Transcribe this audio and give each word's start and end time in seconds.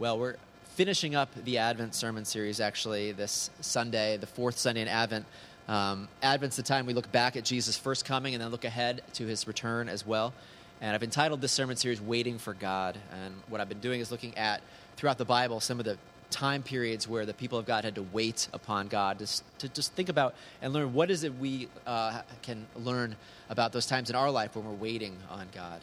Well, 0.00 0.18
we're 0.18 0.36
finishing 0.76 1.14
up 1.14 1.28
the 1.44 1.58
Advent 1.58 1.94
sermon 1.94 2.24
series 2.24 2.58
actually 2.58 3.12
this 3.12 3.50
Sunday, 3.60 4.16
the 4.16 4.26
fourth 4.26 4.56
Sunday 4.56 4.80
in 4.80 4.88
Advent. 4.88 5.26
Um, 5.68 6.08
Advent's 6.22 6.56
the 6.56 6.62
time 6.62 6.86
we 6.86 6.94
look 6.94 7.12
back 7.12 7.36
at 7.36 7.44
Jesus' 7.44 7.76
first 7.76 8.06
coming 8.06 8.34
and 8.34 8.42
then 8.42 8.50
look 8.50 8.64
ahead 8.64 9.02
to 9.12 9.26
his 9.26 9.46
return 9.46 9.90
as 9.90 10.06
well. 10.06 10.32
And 10.80 10.94
I've 10.94 11.02
entitled 11.02 11.42
this 11.42 11.52
sermon 11.52 11.76
series 11.76 12.00
Waiting 12.00 12.38
for 12.38 12.54
God. 12.54 12.96
And 13.12 13.34
what 13.50 13.60
I've 13.60 13.68
been 13.68 13.80
doing 13.80 14.00
is 14.00 14.10
looking 14.10 14.34
at 14.38 14.62
throughout 14.96 15.18
the 15.18 15.26
Bible 15.26 15.60
some 15.60 15.78
of 15.78 15.84
the 15.84 15.98
time 16.30 16.62
periods 16.62 17.06
where 17.06 17.26
the 17.26 17.34
people 17.34 17.58
of 17.58 17.66
God 17.66 17.84
had 17.84 17.96
to 17.96 18.06
wait 18.10 18.48
upon 18.54 18.88
God 18.88 19.18
to, 19.18 19.26
to 19.58 19.68
just 19.68 19.92
think 19.92 20.08
about 20.08 20.34
and 20.62 20.72
learn 20.72 20.94
what 20.94 21.10
is 21.10 21.24
it 21.24 21.38
we 21.38 21.68
uh, 21.86 22.22
can 22.40 22.66
learn 22.74 23.16
about 23.50 23.72
those 23.72 23.84
times 23.84 24.08
in 24.08 24.16
our 24.16 24.30
life 24.30 24.56
when 24.56 24.64
we're 24.64 24.72
waiting 24.72 25.18
on 25.28 25.46
God. 25.54 25.82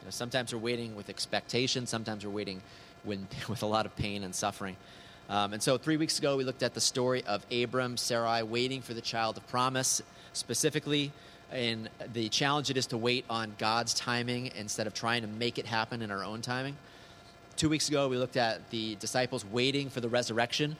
You 0.00 0.06
know, 0.06 0.10
sometimes 0.10 0.54
we're 0.54 0.60
waiting 0.60 0.96
with 0.96 1.10
expectation, 1.10 1.86
sometimes 1.86 2.24
we're 2.24 2.32
waiting 2.32 2.62
when, 3.08 3.26
with 3.48 3.62
a 3.62 3.66
lot 3.66 3.86
of 3.86 3.96
pain 3.96 4.22
and 4.22 4.34
suffering. 4.34 4.76
Um, 5.28 5.52
and 5.52 5.62
so, 5.62 5.76
three 5.76 5.96
weeks 5.96 6.18
ago, 6.18 6.36
we 6.36 6.44
looked 6.44 6.62
at 6.62 6.74
the 6.74 6.80
story 6.80 7.22
of 7.24 7.44
Abram, 7.52 7.96
Sarai 7.96 8.42
waiting 8.42 8.80
for 8.80 8.94
the 8.94 9.00
child 9.00 9.36
of 9.36 9.46
promise, 9.48 10.00
specifically 10.32 11.12
in 11.52 11.88
the 12.12 12.28
challenge 12.28 12.70
it 12.70 12.76
is 12.76 12.86
to 12.86 12.96
wait 12.96 13.24
on 13.28 13.54
God's 13.58 13.94
timing 13.94 14.50
instead 14.56 14.86
of 14.86 14.94
trying 14.94 15.22
to 15.22 15.28
make 15.28 15.58
it 15.58 15.66
happen 15.66 16.02
in 16.02 16.10
our 16.10 16.22
own 16.22 16.42
timing. 16.42 16.76
Two 17.56 17.68
weeks 17.68 17.88
ago, 17.88 18.08
we 18.08 18.16
looked 18.16 18.36
at 18.36 18.70
the 18.70 18.94
disciples 18.96 19.44
waiting 19.44 19.90
for 19.90 20.00
the 20.00 20.08
resurrection 20.08 20.76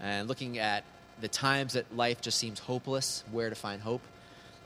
and 0.00 0.28
looking 0.28 0.58
at 0.58 0.84
the 1.20 1.28
times 1.28 1.72
that 1.72 1.96
life 1.96 2.20
just 2.20 2.38
seems 2.38 2.58
hopeless, 2.58 3.24
where 3.32 3.48
to 3.48 3.56
find 3.56 3.82
hope. 3.82 4.02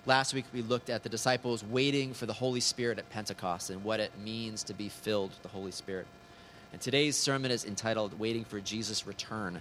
Last 0.05 0.35
week, 0.35 0.45
we 0.53 0.63
looked 0.63 0.91
at 0.91 1.03
the 1.03 1.09
disciples 1.09 1.63
waiting 1.65 2.13
for 2.13 2.27
the 2.27 2.33
Holy 2.33 2.61
Spirit 2.61 2.99
at 2.99 3.09
Pentecost 3.11 3.71
and 3.71 3.85
what 3.85 4.01
it 4.01 4.11
means 4.23 4.65
to 4.65 4.75
be 4.75 4.89
filled 4.89 5.31
with 5.31 5.43
the 5.43 5.49
Holy 5.49 5.71
Spirit. 5.71 6.07
And 6.73 6.81
today's 6.81 7.19
sermon 7.19 7.51
is 7.51 7.67
entitled 7.67 8.19
Waiting 8.19 8.45
for 8.45 8.59
Jesus' 8.59 9.07
Return. 9.07 9.61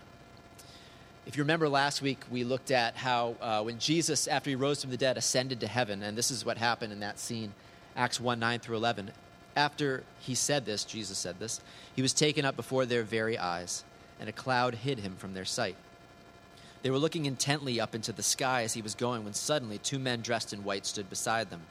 If 1.25 1.35
you 1.35 1.43
remember 1.43 1.67
last 1.67 2.01
week, 2.01 2.19
we 2.31 2.45
looked 2.45 2.71
at 2.71 2.95
how 2.95 3.35
uh, 3.41 3.61
when 3.63 3.79
Jesus, 3.79 4.29
after 4.29 4.49
he 4.49 4.55
rose 4.55 4.81
from 4.81 4.91
the 4.91 4.97
dead, 4.97 5.17
ascended 5.17 5.59
to 5.59 5.67
heaven, 5.67 6.01
and 6.03 6.17
this 6.17 6.31
is 6.31 6.45
what 6.45 6.57
happened 6.57 6.93
in 6.93 7.01
that 7.01 7.19
scene, 7.19 7.53
Acts 7.97 8.19
1 8.19 8.39
9 8.39 8.59
through 8.59 8.77
11. 8.77 9.11
After 9.57 10.03
he 10.21 10.33
said 10.33 10.65
this, 10.65 10.85
Jesus 10.85 11.17
said 11.17 11.37
this, 11.37 11.59
he 11.93 12.01
was 12.01 12.13
taken 12.13 12.45
up 12.45 12.55
before 12.55 12.85
their 12.85 13.03
very 13.03 13.37
eyes, 13.37 13.83
and 14.17 14.29
a 14.29 14.33
cloud 14.33 14.75
hid 14.75 14.99
him 14.99 15.17
from 15.17 15.33
their 15.33 15.45
sight. 15.45 15.75
They 16.81 16.89
were 16.89 16.97
looking 16.97 17.25
intently 17.25 17.79
up 17.79 17.93
into 17.93 18.13
the 18.13 18.23
sky 18.23 18.63
as 18.63 18.73
he 18.73 18.81
was 18.81 18.95
going 18.95 19.25
when 19.25 19.33
suddenly 19.33 19.77
two 19.77 19.99
men 19.99 20.21
dressed 20.21 20.53
in 20.53 20.63
white 20.63 20.85
stood 20.85 21.09
beside 21.09 21.49
them. 21.49 21.61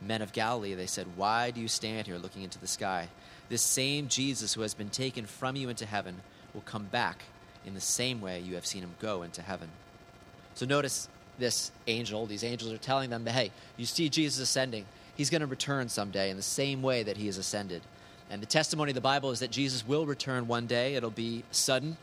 Men 0.00 0.22
of 0.22 0.32
Galilee, 0.32 0.74
they 0.74 0.86
said, 0.86 1.08
Why 1.16 1.50
do 1.50 1.60
you 1.60 1.68
stand 1.68 2.06
here 2.06 2.18
looking 2.18 2.42
into 2.42 2.60
the 2.60 2.66
sky? 2.68 3.08
This 3.48 3.62
same 3.62 4.08
Jesus 4.08 4.54
who 4.54 4.62
has 4.62 4.74
been 4.74 4.90
taken 4.90 5.26
from 5.26 5.56
you 5.56 5.68
into 5.68 5.86
heaven 5.86 6.16
will 6.52 6.62
come 6.62 6.84
back 6.84 7.22
in 7.64 7.74
the 7.74 7.80
same 7.80 8.20
way 8.20 8.40
you 8.40 8.54
have 8.54 8.66
seen 8.66 8.82
him 8.82 8.94
go 9.00 9.22
into 9.22 9.42
heaven. 9.42 9.68
So 10.54 10.66
notice 10.66 11.08
this 11.38 11.70
angel, 11.86 12.26
these 12.26 12.44
angels 12.44 12.72
are 12.72 12.78
telling 12.78 13.10
them 13.10 13.24
that, 13.24 13.32
hey, 13.32 13.52
you 13.76 13.84
see 13.84 14.08
Jesus 14.08 14.42
ascending. 14.42 14.86
He's 15.16 15.30
going 15.30 15.40
to 15.40 15.46
return 15.46 15.88
someday 15.88 16.30
in 16.30 16.36
the 16.36 16.42
same 16.42 16.82
way 16.82 17.02
that 17.02 17.16
he 17.16 17.26
has 17.26 17.38
ascended. 17.38 17.82
And 18.30 18.42
the 18.42 18.46
testimony 18.46 18.90
of 18.90 18.94
the 18.94 19.00
Bible 19.00 19.30
is 19.30 19.40
that 19.40 19.50
Jesus 19.50 19.86
will 19.86 20.06
return 20.06 20.46
one 20.46 20.66
day. 20.66 20.94
It'll 20.94 21.10
be 21.10 21.44
sudden, 21.50 21.96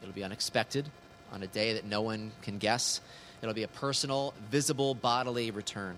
it'll 0.00 0.14
be 0.14 0.24
unexpected, 0.24 0.88
on 1.32 1.42
a 1.42 1.46
day 1.46 1.74
that 1.74 1.84
no 1.84 2.02
one 2.02 2.32
can 2.42 2.58
guess. 2.58 3.00
It'll 3.40 3.54
be 3.54 3.62
a 3.62 3.68
personal, 3.68 4.34
visible, 4.50 4.94
bodily 4.94 5.50
return. 5.50 5.96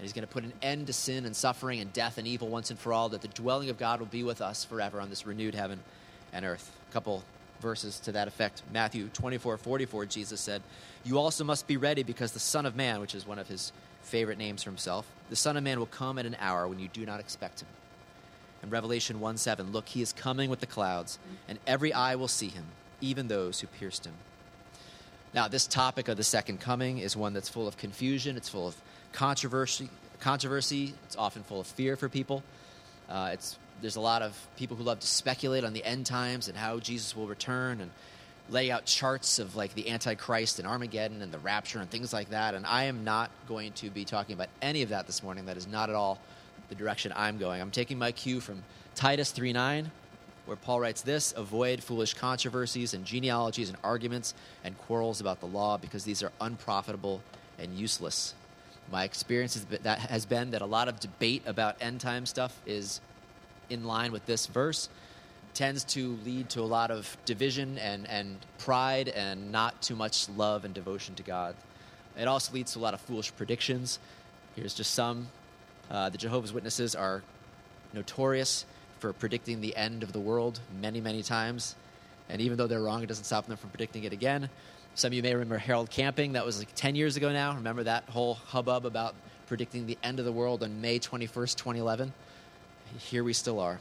And 0.00 0.06
he's 0.06 0.14
going 0.14 0.26
to 0.26 0.32
put 0.32 0.44
an 0.44 0.54
end 0.62 0.86
to 0.86 0.94
sin 0.94 1.26
and 1.26 1.36
suffering 1.36 1.78
and 1.78 1.92
death 1.92 2.16
and 2.16 2.26
evil 2.26 2.48
once 2.48 2.70
and 2.70 2.78
for 2.78 2.90
all, 2.90 3.10
that 3.10 3.20
the 3.20 3.28
dwelling 3.28 3.68
of 3.68 3.76
God 3.76 4.00
will 4.00 4.06
be 4.06 4.22
with 4.22 4.40
us 4.40 4.64
forever 4.64 4.98
on 4.98 5.10
this 5.10 5.26
renewed 5.26 5.54
heaven 5.54 5.78
and 6.32 6.42
earth. 6.42 6.72
A 6.88 6.92
couple 6.94 7.22
verses 7.60 8.00
to 8.00 8.12
that 8.12 8.26
effect. 8.26 8.62
Matthew 8.72 9.08
24 9.08 9.58
44, 9.58 10.06
Jesus 10.06 10.40
said, 10.40 10.62
You 11.04 11.18
also 11.18 11.44
must 11.44 11.66
be 11.66 11.76
ready 11.76 12.02
because 12.02 12.32
the 12.32 12.40
Son 12.40 12.64
of 12.64 12.74
Man, 12.74 13.02
which 13.02 13.14
is 13.14 13.26
one 13.26 13.38
of 13.38 13.48
his 13.48 13.74
favorite 14.00 14.38
names 14.38 14.62
for 14.62 14.70
himself, 14.70 15.06
the 15.28 15.36
Son 15.36 15.58
of 15.58 15.62
Man 15.64 15.78
will 15.78 15.84
come 15.84 16.18
at 16.18 16.24
an 16.24 16.36
hour 16.40 16.66
when 16.66 16.78
you 16.78 16.88
do 16.88 17.04
not 17.04 17.20
expect 17.20 17.60
him. 17.60 17.68
And 18.62 18.72
Revelation 18.72 19.20
1 19.20 19.36
7, 19.36 19.70
Look, 19.70 19.88
he 19.88 20.00
is 20.00 20.14
coming 20.14 20.48
with 20.48 20.60
the 20.60 20.66
clouds, 20.66 21.18
and 21.46 21.58
every 21.66 21.92
eye 21.92 22.14
will 22.14 22.26
see 22.26 22.48
him, 22.48 22.64
even 23.02 23.28
those 23.28 23.60
who 23.60 23.66
pierced 23.66 24.06
him. 24.06 24.14
Now, 25.34 25.46
this 25.46 25.66
topic 25.66 26.08
of 26.08 26.16
the 26.16 26.24
second 26.24 26.58
coming 26.58 26.96
is 26.96 27.18
one 27.18 27.34
that's 27.34 27.50
full 27.50 27.68
of 27.68 27.76
confusion, 27.76 28.38
it's 28.38 28.48
full 28.48 28.66
of 28.66 28.76
controversy. 29.12 29.88
Controversy. 30.20 30.94
It's 31.06 31.16
often 31.16 31.42
full 31.42 31.60
of 31.60 31.66
fear 31.66 31.96
for 31.96 32.08
people. 32.08 32.42
Uh, 33.08 33.30
it's 33.32 33.58
there's 33.80 33.96
a 33.96 34.00
lot 34.00 34.22
of 34.22 34.36
people 34.56 34.76
who 34.76 34.82
love 34.82 35.00
to 35.00 35.06
speculate 35.06 35.64
on 35.64 35.72
the 35.72 35.84
end 35.84 36.06
times 36.06 36.48
and 36.48 36.56
how 36.56 36.78
Jesus 36.78 37.16
will 37.16 37.26
return 37.26 37.80
and 37.80 37.90
lay 38.50 38.70
out 38.70 38.84
charts 38.84 39.38
of 39.38 39.56
like 39.56 39.74
the 39.74 39.90
Antichrist 39.90 40.58
and 40.58 40.68
Armageddon 40.68 41.22
and 41.22 41.32
the 41.32 41.38
rapture 41.38 41.78
and 41.78 41.88
things 41.90 42.12
like 42.12 42.30
that. 42.30 42.54
And 42.54 42.66
I 42.66 42.84
am 42.84 43.04
not 43.04 43.30
going 43.48 43.72
to 43.74 43.90
be 43.90 44.04
talking 44.04 44.34
about 44.34 44.48
any 44.60 44.82
of 44.82 44.90
that 44.90 45.06
this 45.06 45.22
morning. 45.22 45.46
That 45.46 45.56
is 45.56 45.66
not 45.66 45.88
at 45.88 45.94
all 45.96 46.18
the 46.68 46.74
direction 46.74 47.12
I'm 47.16 47.38
going. 47.38 47.60
I'm 47.60 47.70
taking 47.70 47.98
my 47.98 48.12
cue 48.12 48.40
from 48.40 48.62
Titus 48.94 49.30
3 49.30 49.52
9, 49.52 49.90
where 50.46 50.56
Paul 50.56 50.80
writes 50.80 51.02
this 51.02 51.32
Avoid 51.36 51.82
foolish 51.82 52.14
controversies 52.14 52.92
and 52.92 53.04
genealogies 53.04 53.68
and 53.68 53.78
arguments 53.82 54.34
and 54.64 54.76
quarrels 54.78 55.20
about 55.20 55.40
the 55.40 55.46
law 55.46 55.78
because 55.78 56.04
these 56.04 56.22
are 56.22 56.32
unprofitable 56.40 57.22
and 57.58 57.72
useless 57.74 58.34
my 58.90 59.04
experience 59.04 59.54
has 59.54 59.64
been, 59.64 59.82
that 59.82 59.98
has 59.98 60.26
been 60.26 60.50
that 60.50 60.62
a 60.62 60.66
lot 60.66 60.88
of 60.88 61.00
debate 61.00 61.42
about 61.46 61.76
end 61.80 62.00
time 62.00 62.26
stuff 62.26 62.60
is 62.66 63.00
in 63.68 63.84
line 63.84 64.12
with 64.12 64.26
this 64.26 64.46
verse 64.46 64.88
tends 65.54 65.84
to 65.84 66.18
lead 66.24 66.48
to 66.50 66.60
a 66.60 66.62
lot 66.62 66.90
of 66.90 67.16
division 67.24 67.78
and, 67.78 68.08
and 68.08 68.38
pride 68.58 69.08
and 69.08 69.50
not 69.50 69.80
too 69.82 69.96
much 69.96 70.28
love 70.30 70.64
and 70.64 70.74
devotion 70.74 71.14
to 71.16 71.22
God. 71.22 71.54
It 72.16 72.28
also 72.28 72.52
leads 72.52 72.72
to 72.72 72.78
a 72.78 72.80
lot 72.80 72.94
of 72.94 73.00
foolish 73.00 73.34
predictions. 73.36 73.98
Here's 74.56 74.74
just 74.74 74.94
some. 74.94 75.28
Uh, 75.90 76.08
the 76.08 76.18
Jehovah's 76.18 76.52
Witnesses 76.52 76.94
are 76.94 77.22
notorious 77.92 78.64
for 78.98 79.12
predicting 79.12 79.60
the 79.60 79.74
end 79.76 80.02
of 80.02 80.12
the 80.12 80.20
world 80.20 80.60
many, 80.80 81.00
many 81.00 81.22
times. 81.22 81.74
And 82.28 82.40
even 82.40 82.56
though 82.56 82.66
they're 82.66 82.82
wrong, 82.82 83.02
it 83.02 83.06
doesn't 83.06 83.24
stop 83.24 83.46
them 83.46 83.56
from 83.56 83.70
predicting 83.70 84.04
it 84.04 84.12
again. 84.12 84.48
Some 84.94 85.08
of 85.08 85.14
you 85.14 85.22
may 85.22 85.32
remember 85.32 85.56
Harold 85.56 85.90
Camping. 85.90 86.32
That 86.32 86.44
was 86.44 86.58
like 86.58 86.74
10 86.74 86.94
years 86.94 87.16
ago 87.16 87.32
now. 87.32 87.54
Remember 87.54 87.84
that 87.84 88.04
whole 88.08 88.34
hubbub 88.34 88.84
about 88.84 89.14
predicting 89.46 89.86
the 89.86 89.96
end 90.02 90.18
of 90.18 90.24
the 90.24 90.32
world 90.32 90.62
on 90.62 90.80
May 90.80 90.98
21st, 90.98 91.56
2011? 91.56 92.12
Here 92.98 93.24
we 93.24 93.32
still 93.32 93.60
are. 93.60 93.80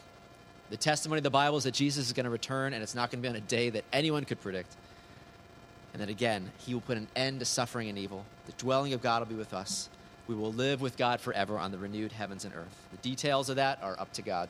The 0.69 0.78
testimony 0.78 1.19
of 1.19 1.24
the 1.24 1.31
Bible 1.31 1.58
is 1.58 1.64
that 1.64 1.74
Jesus 1.74 2.08
is 2.08 2.14
going 2.14 2.25
to 2.25 2.30
return, 2.30 2.74
and 2.74 2.84
it's 2.84 2.94
not 2.94 3.09
going 3.09 3.22
to 3.22 3.28
be 3.28 3.30
on 3.30 3.36
a 3.36 3.46
day 3.46 3.72
that 3.72 3.84
anyone 3.92 4.24
could 4.24 4.40
predict. 4.40 4.75
And 5.94 6.02
then 6.02 6.09
again, 6.09 6.52
he 6.59 6.75
will 6.75 6.81
put 6.81 6.98
an 6.98 7.08
end 7.16 7.40
to 7.40 7.46
suffering 7.46 7.90
and 7.90 7.98
evil. 7.98 8.24
The 8.46 8.52
dwelling 8.53 8.94
of 8.94 9.02
God 9.02 9.22
will 9.22 9.28
be 9.28 9.36
with 9.36 9.53
us. 9.53 9.90
We 10.28 10.36
will 10.36 10.53
live 10.53 10.80
with 10.80 10.96
God 10.96 11.19
forever 11.19 11.58
on 11.58 11.72
the 11.72 11.80
renewed 11.80 12.12
heavens 12.12 12.46
and 12.46 12.53
earth. 12.53 12.88
The 12.92 12.98
details 12.98 13.50
of 13.50 13.56
that 13.56 13.81
are 13.81 14.00
up 14.00 14.14
to 14.14 14.22
God. 14.22 14.48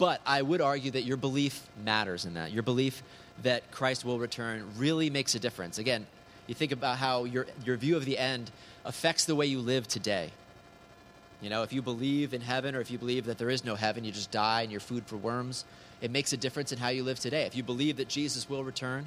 But 0.00 0.22
I 0.24 0.40
would 0.40 0.62
argue 0.62 0.90
that 0.92 1.02
your 1.02 1.18
belief 1.18 1.62
matters 1.84 2.24
in 2.24 2.32
that. 2.32 2.52
Your 2.52 2.62
belief 2.62 3.02
that 3.42 3.70
Christ 3.70 4.02
will 4.02 4.18
return 4.18 4.64
really 4.78 5.10
makes 5.10 5.34
a 5.34 5.38
difference. 5.38 5.76
Again, 5.76 6.06
you 6.46 6.54
think 6.54 6.72
about 6.72 6.96
how 6.96 7.24
your, 7.24 7.46
your 7.66 7.76
view 7.76 7.98
of 7.98 8.06
the 8.06 8.16
end 8.16 8.50
affects 8.86 9.26
the 9.26 9.34
way 9.34 9.44
you 9.44 9.60
live 9.60 9.86
today. 9.86 10.30
You 11.42 11.50
know, 11.50 11.64
if 11.64 11.74
you 11.74 11.82
believe 11.82 12.32
in 12.32 12.40
heaven 12.40 12.74
or 12.74 12.80
if 12.80 12.90
you 12.90 12.96
believe 12.96 13.26
that 13.26 13.36
there 13.36 13.50
is 13.50 13.62
no 13.62 13.74
heaven, 13.74 14.02
you 14.02 14.10
just 14.10 14.30
die 14.30 14.62
and 14.62 14.70
you're 14.70 14.80
food 14.80 15.04
for 15.04 15.18
worms, 15.18 15.66
it 16.00 16.10
makes 16.10 16.32
a 16.32 16.38
difference 16.38 16.72
in 16.72 16.78
how 16.78 16.88
you 16.88 17.02
live 17.02 17.20
today. 17.20 17.42
If 17.42 17.54
you 17.54 17.62
believe 17.62 17.98
that 17.98 18.08
Jesus 18.08 18.48
will 18.48 18.64
return, 18.64 19.06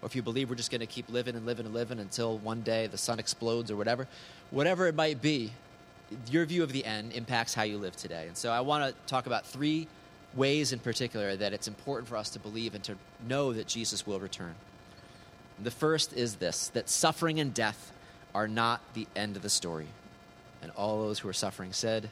or 0.00 0.06
if 0.06 0.16
you 0.16 0.22
believe 0.22 0.48
we're 0.48 0.56
just 0.56 0.70
going 0.70 0.80
to 0.80 0.86
keep 0.86 1.10
living 1.10 1.36
and 1.36 1.44
living 1.44 1.66
and 1.66 1.74
living 1.74 1.98
until 1.98 2.38
one 2.38 2.62
day 2.62 2.86
the 2.86 2.96
sun 2.96 3.18
explodes 3.18 3.70
or 3.70 3.76
whatever, 3.76 4.08
whatever 4.50 4.86
it 4.86 4.94
might 4.94 5.20
be, 5.20 5.52
your 6.30 6.46
view 6.46 6.62
of 6.62 6.72
the 6.72 6.86
end 6.86 7.12
impacts 7.12 7.52
how 7.52 7.64
you 7.64 7.76
live 7.76 7.96
today. 7.96 8.28
And 8.28 8.36
so 8.36 8.50
I 8.50 8.60
want 8.60 8.94
to 8.94 9.06
talk 9.06 9.26
about 9.26 9.44
three 9.44 9.88
ways 10.34 10.72
in 10.72 10.78
particular 10.78 11.36
that 11.36 11.52
it's 11.52 11.68
important 11.68 12.08
for 12.08 12.16
us 12.16 12.30
to 12.30 12.38
believe 12.38 12.74
and 12.74 12.84
to 12.84 12.96
know 13.26 13.52
that 13.52 13.66
Jesus 13.66 14.06
will 14.06 14.20
return. 14.20 14.54
The 15.62 15.70
first 15.70 16.12
is 16.12 16.36
this 16.36 16.68
that 16.68 16.88
suffering 16.88 17.38
and 17.38 17.52
death 17.52 17.92
are 18.34 18.48
not 18.48 18.80
the 18.94 19.06
end 19.14 19.36
of 19.36 19.42
the 19.42 19.50
story. 19.50 19.88
And 20.62 20.70
all 20.72 21.02
those 21.02 21.18
who 21.18 21.28
are 21.28 21.34
suffering 21.34 21.72
said, 21.72 22.08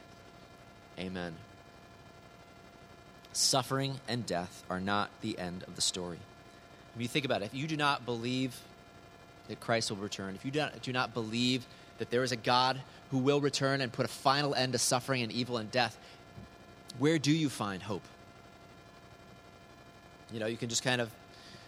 Amen. 0.98 1.34
Suffering 3.32 4.00
and 4.08 4.26
death 4.26 4.64
are 4.68 4.80
not 4.80 5.10
the 5.20 5.38
end 5.38 5.62
of 5.64 5.76
the 5.76 5.82
story. 5.82 6.18
When 6.94 7.02
you 7.02 7.08
think 7.08 7.24
about 7.24 7.42
it, 7.42 7.46
if 7.46 7.54
you 7.54 7.66
do 7.66 7.76
not 7.76 8.04
believe 8.04 8.58
that 9.48 9.60
Christ 9.60 9.90
will 9.90 9.98
return, 9.98 10.34
if 10.34 10.44
you 10.44 10.50
do 10.50 10.58
not, 10.58 10.82
do 10.82 10.92
not 10.92 11.14
believe 11.14 11.64
that 11.98 12.10
there 12.10 12.24
is 12.24 12.32
a 12.32 12.36
God 12.36 12.80
who 13.10 13.18
will 13.18 13.40
return 13.40 13.80
and 13.80 13.92
put 13.92 14.04
a 14.04 14.08
final 14.08 14.54
end 14.54 14.72
to 14.72 14.78
suffering 14.78 15.22
and 15.22 15.30
evil 15.30 15.58
and 15.58 15.70
death, 15.70 15.98
where 16.98 17.18
do 17.18 17.30
you 17.30 17.48
find 17.48 17.82
hope? 17.82 18.02
You 20.32 20.40
know, 20.40 20.46
you 20.46 20.56
can 20.56 20.68
just 20.68 20.82
kind 20.82 21.00
of 21.00 21.10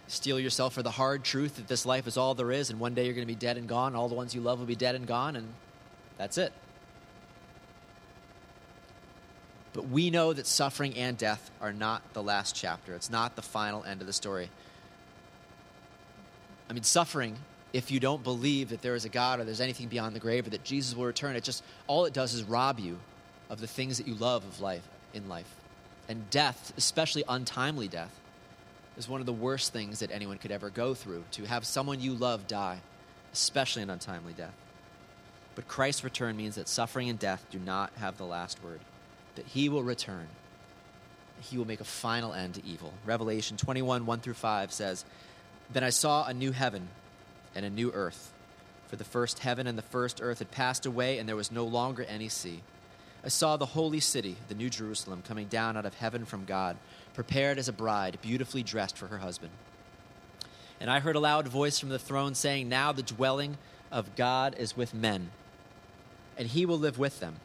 steel 0.07 0.39
yourself 0.39 0.73
for 0.73 0.83
the 0.83 0.91
hard 0.91 1.23
truth 1.23 1.55
that 1.55 1.67
this 1.67 1.85
life 1.85 2.07
is 2.07 2.17
all 2.17 2.35
there 2.35 2.51
is, 2.51 2.69
and 2.69 2.79
one 2.79 2.93
day 2.93 3.05
you're 3.05 3.13
going 3.13 3.27
to 3.27 3.33
be 3.33 3.39
dead 3.39 3.57
and 3.57 3.67
gone. 3.67 3.95
All 3.95 4.09
the 4.09 4.15
ones 4.15 4.35
you 4.35 4.41
love 4.41 4.59
will 4.59 4.65
be 4.65 4.75
dead 4.75 4.95
and 4.95 5.07
gone, 5.07 5.35
and 5.35 5.47
that's 6.17 6.37
it. 6.37 6.53
But 9.73 9.87
we 9.89 10.11
know 10.11 10.33
that 10.33 10.45
suffering 10.45 10.95
and 10.95 11.17
death 11.17 11.49
are 11.59 11.73
not 11.73 12.13
the 12.13 12.21
last 12.21 12.55
chapter. 12.55 12.93
It's 12.93 13.09
not 13.09 13.35
the 13.35 13.41
final 13.41 13.83
end 13.83 14.01
of 14.01 14.07
the 14.07 14.13
story. 14.13 14.49
I 16.69 16.73
mean, 16.73 16.83
suffering, 16.83 17.35
if 17.73 17.89
you 17.89 17.99
don't 17.99 18.23
believe 18.23 18.69
that 18.69 18.83
there 18.83 18.95
is 18.95 19.03
a 19.03 19.09
God 19.09 19.39
or 19.39 19.43
there's 19.43 19.61
anything 19.61 19.87
beyond 19.87 20.15
the 20.15 20.19
grave 20.19 20.45
or 20.45 20.51
that 20.51 20.63
Jesus 20.63 20.95
will 20.95 21.05
return, 21.05 21.35
it 21.35 21.43
just, 21.43 21.63
all 21.87 22.05
it 22.05 22.13
does 22.13 22.35
is 22.35 22.43
rob 22.43 22.79
you 22.79 22.99
of 23.49 23.59
the 23.59 23.67
things 23.67 23.97
that 23.97 24.07
you 24.07 24.13
love 24.13 24.43
of 24.43 24.61
life, 24.61 24.87
in 25.13 25.27
life. 25.27 25.51
And 26.07 26.29
death, 26.29 26.71
especially 26.77 27.23
untimely 27.27 27.87
death, 27.87 28.19
is 28.97 29.07
one 29.07 29.19
of 29.19 29.25
the 29.25 29.33
worst 29.33 29.73
things 29.73 29.99
that 29.99 30.11
anyone 30.11 30.37
could 30.37 30.51
ever 30.51 30.69
go 30.69 30.93
through 30.93 31.23
to 31.31 31.45
have 31.45 31.65
someone 31.65 31.99
you 31.99 32.13
love 32.13 32.47
die, 32.47 32.79
especially 33.31 33.81
an 33.81 33.89
untimely 33.89 34.33
death. 34.33 34.55
But 35.55 35.67
Christ's 35.67 36.03
return 36.03 36.37
means 36.37 36.55
that 36.55 36.67
suffering 36.67 37.09
and 37.09 37.19
death 37.19 37.45
do 37.51 37.59
not 37.59 37.91
have 37.97 38.17
the 38.17 38.25
last 38.25 38.63
word 38.63 38.79
that 39.35 39.47
he 39.47 39.69
will 39.69 39.83
return. 39.83 40.27
He 41.41 41.57
will 41.57 41.65
make 41.65 41.81
a 41.81 41.85
final 41.85 42.33
end 42.33 42.55
to 42.55 42.65
evil. 42.65 42.93
Revelation 43.05 43.57
21, 43.57 44.05
1 44.05 44.19
through 44.19 44.33
5 44.35 44.71
says, 44.71 45.05
Then 45.71 45.83
I 45.83 45.89
saw 45.89 46.25
a 46.25 46.33
new 46.33 46.51
heaven 46.51 46.89
and 47.55 47.65
a 47.65 47.69
new 47.69 47.91
earth. 47.91 48.31
For 48.87 48.95
the 48.95 49.03
first 49.03 49.39
heaven 49.39 49.65
and 49.65 49.77
the 49.77 49.81
first 49.81 50.21
earth 50.21 50.39
had 50.39 50.51
passed 50.51 50.85
away, 50.85 51.17
and 51.17 51.27
there 51.27 51.35
was 51.35 51.51
no 51.51 51.65
longer 51.65 52.03
any 52.03 52.29
sea. 52.29 52.61
I 53.25 53.29
saw 53.29 53.57
the 53.57 53.65
holy 53.65 53.99
city, 53.99 54.35
the 54.49 54.55
New 54.55 54.69
Jerusalem, 54.69 55.23
coming 55.25 55.47
down 55.47 55.77
out 55.77 55.85
of 55.85 55.95
heaven 55.95 56.25
from 56.25 56.45
God, 56.45 56.77
prepared 57.13 57.57
as 57.57 57.67
a 57.67 57.73
bride, 57.73 58.17
beautifully 58.21 58.63
dressed 58.63 58.97
for 58.97 59.07
her 59.07 59.19
husband. 59.19 59.51
And 60.79 60.89
I 60.89 60.99
heard 60.99 61.15
a 61.15 61.19
loud 61.19 61.47
voice 61.47 61.79
from 61.79 61.89
the 61.89 61.99
throne 61.99 62.35
saying, 62.35 62.67
Now 62.67 62.91
the 62.91 63.03
dwelling 63.03 63.57
of 63.91 64.15
God 64.15 64.55
is 64.57 64.75
with 64.75 64.93
men, 64.93 65.31
and 66.37 66.47
he 66.47 66.65
will 66.65 66.79
live 66.79 66.97
with 66.97 67.19
them 67.19 67.37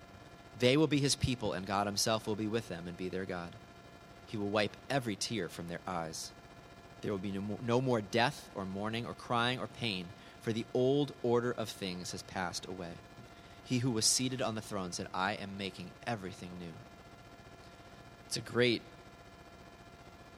they 0.59 0.76
will 0.76 0.87
be 0.87 0.99
his 0.99 1.15
people, 1.15 1.53
and 1.53 1.67
God 1.67 1.87
himself 1.87 2.26
will 2.26 2.35
be 2.35 2.47
with 2.47 2.69
them 2.69 2.88
and 2.88 2.97
be 2.97 3.09
their 3.09 3.25
God. 3.25 3.50
He 4.26 4.37
will 4.37 4.49
wipe 4.49 4.76
every 4.91 5.17
tear 5.17 5.49
from 5.49 5.69
their 5.69 5.81
eyes. 5.87 6.32
There 7.00 7.12
will 7.12 7.19
be 7.19 7.41
no 7.65 7.81
more, 7.81 8.00
death, 8.00 8.50
or 8.55 8.65
mourning, 8.65 9.06
or 9.06 9.15
crying, 9.15 9.61
or 9.61 9.69
pain, 9.69 10.06
for 10.43 10.53
the 10.53 10.67
old 10.75 11.12
order 11.23 11.53
of 11.53 11.69
things 11.69 12.11
has 12.11 12.23
passed 12.23 12.67
away. 12.67 12.93
He 13.65 13.79
who 13.79 13.91
was 13.91 14.05
seated 14.05 14.43
on 14.43 14.55
the 14.55 14.61
throne 14.61 14.93
said, 14.93 15.06
I 15.15 15.35
am 15.35 15.56
making 15.56 15.91
everything 16.06 16.50
new. 16.59 16.73
It's 18.26 18.37
a 18.37 18.41
great 18.41 18.82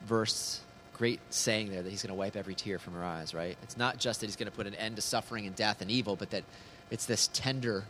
verse, 0.07 0.61
great 0.95 1.21
saying 1.31 1.71
there 1.71 1.83
that 1.83 1.91
he's 1.91 2.03
going 2.03 2.15
to 2.15 2.19
wipe 2.19 2.37
every 2.37 2.55
tear 2.55 2.79
from 2.79 2.95
her 2.95 3.05
eyes, 3.05 3.35
right? 3.35 3.57
It's 3.63 3.77
not 3.77 3.99
just 3.99 4.21
that 4.21 4.27
he's 4.27 4.37
going 4.37 4.51
to 4.51 4.57
put 4.57 4.67
an 4.67 4.75
end 4.75 4.97
to 4.97 5.03
suffering 5.03 5.47
and 5.47 5.55
death 5.55 5.81
and 5.81 5.91
evil, 5.91 6.17
but 6.17 6.31
that 6.31 6.45
it's 6.91 7.07
this 7.07 7.29
tender 7.33 7.85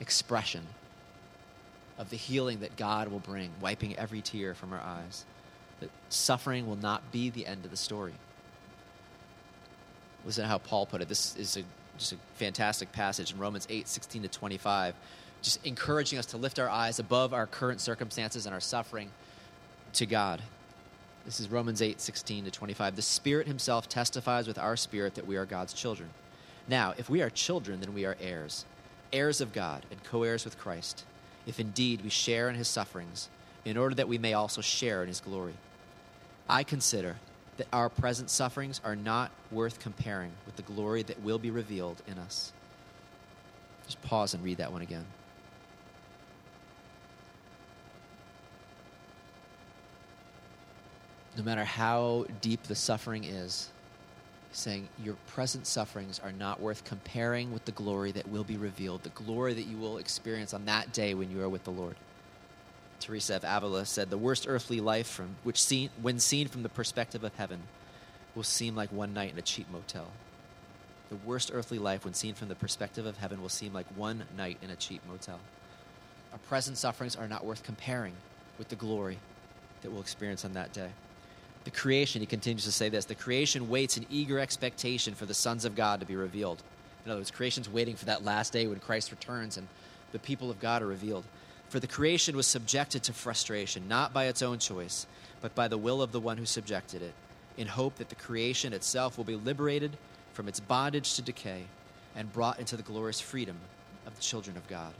expression 0.00 0.66
of 1.98 2.10
the 2.10 2.16
healing 2.16 2.60
that 2.60 2.76
God 2.76 3.08
will 3.08 3.20
bring, 3.20 3.50
wiping 3.60 3.96
every 3.96 4.20
tear 4.20 4.54
from 4.54 4.70
her 4.70 4.80
eyes. 4.80 5.24
That 5.80 5.90
suffering 6.08 6.66
will 6.66 6.76
not 6.76 7.12
be 7.12 7.30
the 7.30 7.46
end 7.46 7.64
of 7.64 7.70
the 7.70 7.76
story. 7.76 8.14
Listen 10.24 10.42
to 10.42 10.48
how 10.48 10.58
Paul 10.58 10.86
put 10.86 11.02
it. 11.02 11.08
This 11.08 11.36
is 11.36 11.56
a, 11.56 11.62
just 11.98 12.12
a 12.12 12.16
fantastic 12.34 12.92
passage 12.92 13.32
in 13.32 13.38
Romans 13.38 13.66
8 13.68 13.88
16 13.88 14.22
to 14.22 14.28
25, 14.28 14.94
just 15.42 15.64
encouraging 15.66 16.18
us 16.18 16.26
to 16.26 16.36
lift 16.36 16.58
our 16.58 16.68
eyes 16.68 16.98
above 16.98 17.34
our 17.34 17.46
current 17.46 17.80
circumstances 17.80 18.46
and 18.46 18.54
our 18.54 18.60
suffering 18.60 19.10
to 19.94 20.06
God. 20.06 20.40
This 21.24 21.40
is 21.40 21.50
Romans 21.50 21.82
8 21.82 22.00
16 22.00 22.44
to 22.44 22.50
25. 22.50 22.96
The 22.96 23.02
Spirit 23.02 23.46
Himself 23.46 23.88
testifies 23.88 24.46
with 24.46 24.58
our 24.58 24.76
spirit 24.76 25.14
that 25.14 25.26
we 25.26 25.36
are 25.36 25.46
God's 25.46 25.72
children. 25.72 26.10
Now, 26.68 26.94
if 26.98 27.08
we 27.08 27.22
are 27.22 27.30
children, 27.30 27.80
then 27.80 27.94
we 27.94 28.04
are 28.04 28.16
heirs, 28.20 28.64
heirs 29.12 29.40
of 29.40 29.52
God, 29.52 29.86
and 29.90 30.02
co 30.04 30.22
heirs 30.22 30.44
with 30.44 30.58
Christ 30.58 31.04
if 31.46 31.58
indeed 31.58 32.02
we 32.02 32.10
share 32.10 32.48
in 32.48 32.54
his 32.54 32.68
sufferings, 32.68 33.28
in 33.64 33.76
order 33.76 33.94
that 33.94 34.08
we 34.08 34.18
may 34.18 34.34
also 34.34 34.60
share 34.60 35.02
in 35.02 35.08
his 35.08 35.20
glory. 35.20 35.54
I 36.48 36.62
consider 36.62 37.16
that 37.56 37.68
our 37.72 37.88
present 37.88 38.30
sufferings 38.30 38.80
are 38.84 38.96
not 38.96 39.30
worth 39.50 39.80
comparing 39.80 40.32
with 40.46 40.56
the 40.56 40.62
glory 40.62 41.02
that 41.02 41.22
will 41.22 41.38
be 41.38 41.50
revealed 41.50 42.02
in 42.06 42.18
us. 42.18 42.52
Just 43.86 44.02
pause 44.02 44.34
and 44.34 44.42
read 44.42 44.58
that 44.58 44.72
one 44.72 44.82
again. 44.82 45.04
No 51.36 51.42
matter 51.42 51.64
how 51.64 52.26
deep 52.40 52.64
the 52.64 52.74
suffering 52.74 53.24
is, 53.24 53.70
saying 54.52 54.88
your 55.02 55.14
present 55.28 55.66
sufferings 55.66 56.20
are 56.22 56.32
not 56.32 56.60
worth 56.60 56.84
comparing 56.84 57.52
with 57.52 57.64
the 57.64 57.72
glory 57.72 58.12
that 58.12 58.28
will 58.28 58.44
be 58.44 58.56
revealed, 58.56 59.02
the 59.02 59.08
glory 59.10 59.54
that 59.54 59.62
you 59.62 59.78
will 59.78 59.96
experience 59.98 60.52
on 60.52 60.66
that 60.66 60.92
day 60.92 61.14
when 61.14 61.30
you 61.30 61.42
are 61.42 61.48
with 61.48 61.64
the 61.64 61.70
Lord. 61.70 61.96
Teresa 63.00 63.36
of 63.36 63.44
Avila 63.44 63.84
said, 63.86 64.10
The 64.10 64.18
worst 64.18 64.46
earthly 64.46 64.80
life, 64.80 65.08
from, 65.08 65.36
which 65.42 65.62
seen, 65.62 65.90
when 66.00 66.20
seen 66.20 66.48
from 66.48 66.62
the 66.62 66.68
perspective 66.68 67.24
of 67.24 67.34
heaven, 67.34 67.62
will 68.34 68.42
seem 68.42 68.76
like 68.76 68.92
one 68.92 69.12
night 69.12 69.32
in 69.32 69.38
a 69.38 69.42
cheap 69.42 69.70
motel. 69.72 70.08
The 71.08 71.16
worst 71.16 71.50
earthly 71.52 71.78
life, 71.78 72.04
when 72.04 72.14
seen 72.14 72.34
from 72.34 72.48
the 72.48 72.54
perspective 72.54 73.04
of 73.04 73.18
heaven, 73.18 73.42
will 73.42 73.48
seem 73.48 73.72
like 73.72 73.86
one 73.96 74.24
night 74.36 74.58
in 74.62 74.70
a 74.70 74.76
cheap 74.76 75.02
motel. 75.08 75.40
Our 76.32 76.38
present 76.38 76.78
sufferings 76.78 77.16
are 77.16 77.28
not 77.28 77.44
worth 77.44 77.62
comparing 77.62 78.14
with 78.56 78.68
the 78.68 78.76
glory 78.76 79.18
that 79.82 79.90
we'll 79.90 80.00
experience 80.00 80.44
on 80.44 80.52
that 80.52 80.72
day. 80.72 80.90
The 81.64 81.70
creation, 81.70 82.20
he 82.20 82.26
continues 82.26 82.64
to 82.64 82.72
say 82.72 82.88
this 82.88 83.04
the 83.04 83.14
creation 83.14 83.68
waits 83.68 83.96
in 83.96 84.06
eager 84.10 84.38
expectation 84.38 85.14
for 85.14 85.26
the 85.26 85.34
sons 85.34 85.64
of 85.64 85.76
God 85.76 86.00
to 86.00 86.06
be 86.06 86.16
revealed. 86.16 86.62
In 87.04 87.10
other 87.10 87.20
words, 87.20 87.30
creation's 87.30 87.68
waiting 87.68 87.96
for 87.96 88.04
that 88.06 88.24
last 88.24 88.52
day 88.52 88.66
when 88.66 88.78
Christ 88.78 89.10
returns 89.10 89.56
and 89.56 89.68
the 90.12 90.18
people 90.18 90.50
of 90.50 90.60
God 90.60 90.82
are 90.82 90.86
revealed. 90.86 91.24
For 91.68 91.80
the 91.80 91.86
creation 91.86 92.36
was 92.36 92.46
subjected 92.46 93.02
to 93.04 93.12
frustration, 93.12 93.88
not 93.88 94.12
by 94.12 94.26
its 94.26 94.42
own 94.42 94.58
choice, 94.58 95.06
but 95.40 95.54
by 95.54 95.68
the 95.68 95.78
will 95.78 96.02
of 96.02 96.12
the 96.12 96.20
one 96.20 96.36
who 96.36 96.44
subjected 96.44 97.02
it, 97.02 97.14
in 97.56 97.66
hope 97.66 97.96
that 97.96 98.08
the 98.08 98.14
creation 98.14 98.72
itself 98.72 99.16
will 99.16 99.24
be 99.24 99.36
liberated 99.36 99.96
from 100.32 100.48
its 100.48 100.60
bondage 100.60 101.14
to 101.14 101.22
decay 101.22 101.64
and 102.14 102.32
brought 102.32 102.58
into 102.58 102.76
the 102.76 102.82
glorious 102.82 103.20
freedom 103.20 103.56
of 104.06 104.14
the 104.14 104.22
children 104.22 104.56
of 104.56 104.68
God. 104.68 104.92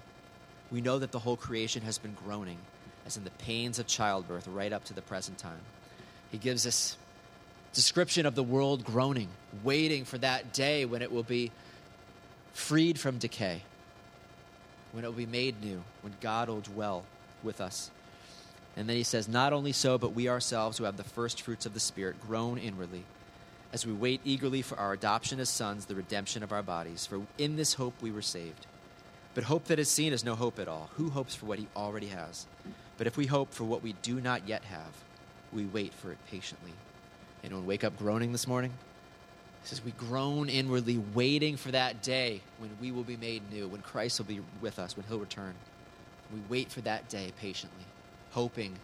We 0.71 0.81
know 0.81 0.99
that 0.99 1.13
the 1.13 1.19
whole 1.19 1.37
creation 1.37 1.83
has 1.83 1.99
been 1.99 2.15
groaning, 2.15 2.59
as 3.05 3.17
in 3.17 3.25
the 3.25 3.31
pains 3.31 3.79
of 3.79 3.87
childbirth, 3.87 4.49
right 4.49 4.73
up 4.73 4.85
to 4.85 4.95
the 4.95 5.03
present 5.03 5.39
time. 5.39 5.61
He 6.33 6.39
gives 6.39 6.67
us 6.67 6.97
description 7.73 8.27
of 8.27 8.35
the 8.35 8.43
world 8.43 8.85
groaning, 8.85 9.29
waiting 9.63 10.05
for 10.05 10.19
that 10.19 10.53
day 10.53 10.85
when 10.85 11.03
it 11.03 11.13
will 11.13 11.23
be 11.23 11.53
freed 12.53 12.99
from 12.99 13.19
decay, 13.19 13.63
when 14.91 15.05
it 15.05 15.07
will 15.07 15.15
be 15.15 15.27
made 15.27 15.63
new, 15.63 15.85
when 16.01 16.15
God 16.21 16.49
will 16.49 16.61
dwell 16.61 17.05
with 17.45 17.61
us. 17.61 17.91
And 18.77 18.89
then 18.89 18.97
he 18.97 19.03
says, 19.03 19.29
Not 19.29 19.53
only 19.53 19.73
so, 19.73 19.99
but 19.99 20.15
we 20.15 20.29
ourselves 20.29 20.79
who 20.79 20.85
have 20.85 20.97
the 20.97 21.05
first 21.05 21.43
fruits 21.43 21.67
of 21.67 21.75
the 21.75 21.81
Spirit 21.81 22.17
groan 22.27 22.59
inwardly 22.59 23.05
as 23.73 23.87
we 23.87 23.93
wait 23.93 24.21
eagerly 24.25 24.63
for 24.63 24.79
our 24.79 24.93
adoption 24.93 25.41
as 25.41 25.49
sons, 25.49 25.87
the 25.87 25.95
redemption 25.95 26.43
of 26.43 26.53
our 26.53 26.63
bodies. 26.63 27.07
For 27.07 27.23
in 27.39 27.57
this 27.57 27.75
hope 27.75 27.95
we 28.03 28.11
were 28.11 28.23
saved. 28.23 28.67
But 29.35 29.45
hope 29.45 29.65
that 29.65 29.79
is 29.79 29.89
seen 29.89 30.13
is 30.13 30.25
no 30.25 30.35
hope 30.35 30.59
at 30.59 30.69
all. 30.69 30.91
Who 30.97 31.09
hopes 31.11 31.35
for 31.35 31.47
what 31.47 31.59
he 31.59 31.67
already 31.75 32.09
has? 32.09 32.47
But 32.99 33.07
if 33.07 33.17
we 33.17 33.27
hope 33.27 33.53
for 33.53 33.65
what 33.65 33.83
we 33.83 33.95
do 34.03 34.21
not 34.21 34.47
yet 34.47 34.65
have, 34.65 34.93
we 35.53 35.65
wait 35.67 35.93
for 35.95 36.13
it 36.13 36.19
patiently. 36.31 36.73
Anyone 37.45 37.67
wake 37.67 37.85
up 37.85 37.99
groaning 37.99 38.33
this 38.33 38.47
morning? 38.47 38.73
He 39.63 39.69
says, 39.69 39.85
We 39.85 39.93
groan 39.93 40.49
inwardly, 40.49 40.99
waiting 40.99 41.57
for 41.57 41.71
that 41.71 42.03
day 42.03 42.41
when 42.59 42.71
we 42.81 42.91
will 42.91 43.05
be 43.05 43.17
made 43.17 43.51
new, 43.51 43.69
when 43.69 43.81
Christ 43.81 44.19
will 44.19 44.27
be 44.27 44.41
with 44.61 44.79
us, 44.79 44.97
when 44.97 45.07
he'll 45.07 45.19
return. 45.19 45.55
We 46.33 46.41
wait 46.49 46.71
for 46.71 46.81
that 46.83 47.09
day 47.09 47.33
patiently, 47.41 47.85
hoping 48.33 48.75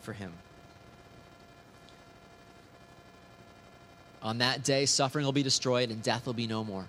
for 0.00 0.12
him. 0.12 0.32
On 4.22 4.38
that 4.38 4.62
day, 4.62 4.84
suffering 4.84 5.24
will 5.24 5.32
be 5.32 5.42
destroyed 5.42 5.90
and 5.90 6.02
death 6.02 6.26
will 6.26 6.34
be 6.34 6.46
no 6.46 6.62
more. 6.62 6.86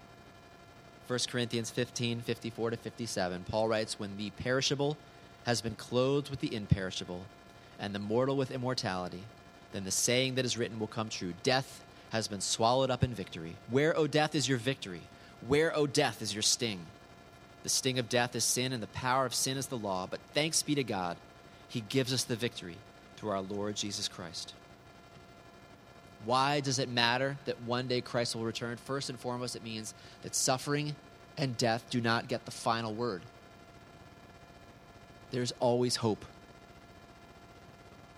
1 1.07 1.19
Corinthians 1.29 1.69
15 1.69 2.21
54 2.21 2.71
to 2.71 2.77
57, 2.77 3.45
Paul 3.49 3.67
writes, 3.67 3.99
When 3.99 4.17
the 4.17 4.29
perishable 4.31 4.97
has 5.45 5.61
been 5.61 5.75
clothed 5.75 6.29
with 6.29 6.39
the 6.39 6.53
imperishable, 6.53 7.25
and 7.81 7.93
the 7.93 7.99
mortal 7.99 8.37
with 8.37 8.51
immortality, 8.51 9.23
then 9.73 9.83
the 9.83 9.91
saying 9.91 10.35
that 10.35 10.45
is 10.45 10.57
written 10.57 10.79
will 10.79 10.87
come 10.87 11.09
true 11.09 11.33
Death 11.43 11.83
has 12.11 12.27
been 12.27 12.41
swallowed 12.41 12.91
up 12.91 13.03
in 13.03 13.13
victory. 13.13 13.55
Where, 13.69 13.97
O 13.97 14.05
death, 14.05 14.35
is 14.35 14.47
your 14.47 14.57
victory? 14.57 15.01
Where, 15.47 15.75
O 15.75 15.87
death, 15.87 16.21
is 16.21 16.33
your 16.33 16.43
sting? 16.43 16.79
The 17.63 17.69
sting 17.69 17.99
of 17.99 18.09
death 18.09 18.35
is 18.35 18.43
sin, 18.43 18.71
and 18.73 18.83
the 18.83 18.87
power 18.87 19.25
of 19.25 19.33
sin 19.33 19.57
is 19.57 19.67
the 19.67 19.77
law. 19.77 20.07
But 20.09 20.19
thanks 20.33 20.61
be 20.61 20.75
to 20.75 20.83
God, 20.83 21.17
He 21.67 21.81
gives 21.81 22.13
us 22.13 22.23
the 22.23 22.35
victory 22.35 22.77
through 23.17 23.31
our 23.31 23.41
Lord 23.41 23.75
Jesus 23.75 24.07
Christ. 24.07 24.53
Why 26.23 26.59
does 26.59 26.77
it 26.77 26.89
matter 26.89 27.37
that 27.45 27.61
one 27.63 27.87
day 27.87 28.01
Christ 28.01 28.35
will 28.35 28.43
return? 28.43 28.77
First 28.77 29.09
and 29.09 29.19
foremost, 29.19 29.55
it 29.55 29.63
means 29.63 29.95
that 30.21 30.35
suffering 30.35 30.95
and 31.37 31.57
death 31.57 31.85
do 31.89 31.99
not 31.99 32.27
get 32.27 32.45
the 32.45 32.51
final 32.51 32.93
word. 32.93 33.21
There's 35.31 35.53
always 35.59 35.95
hope 35.95 36.25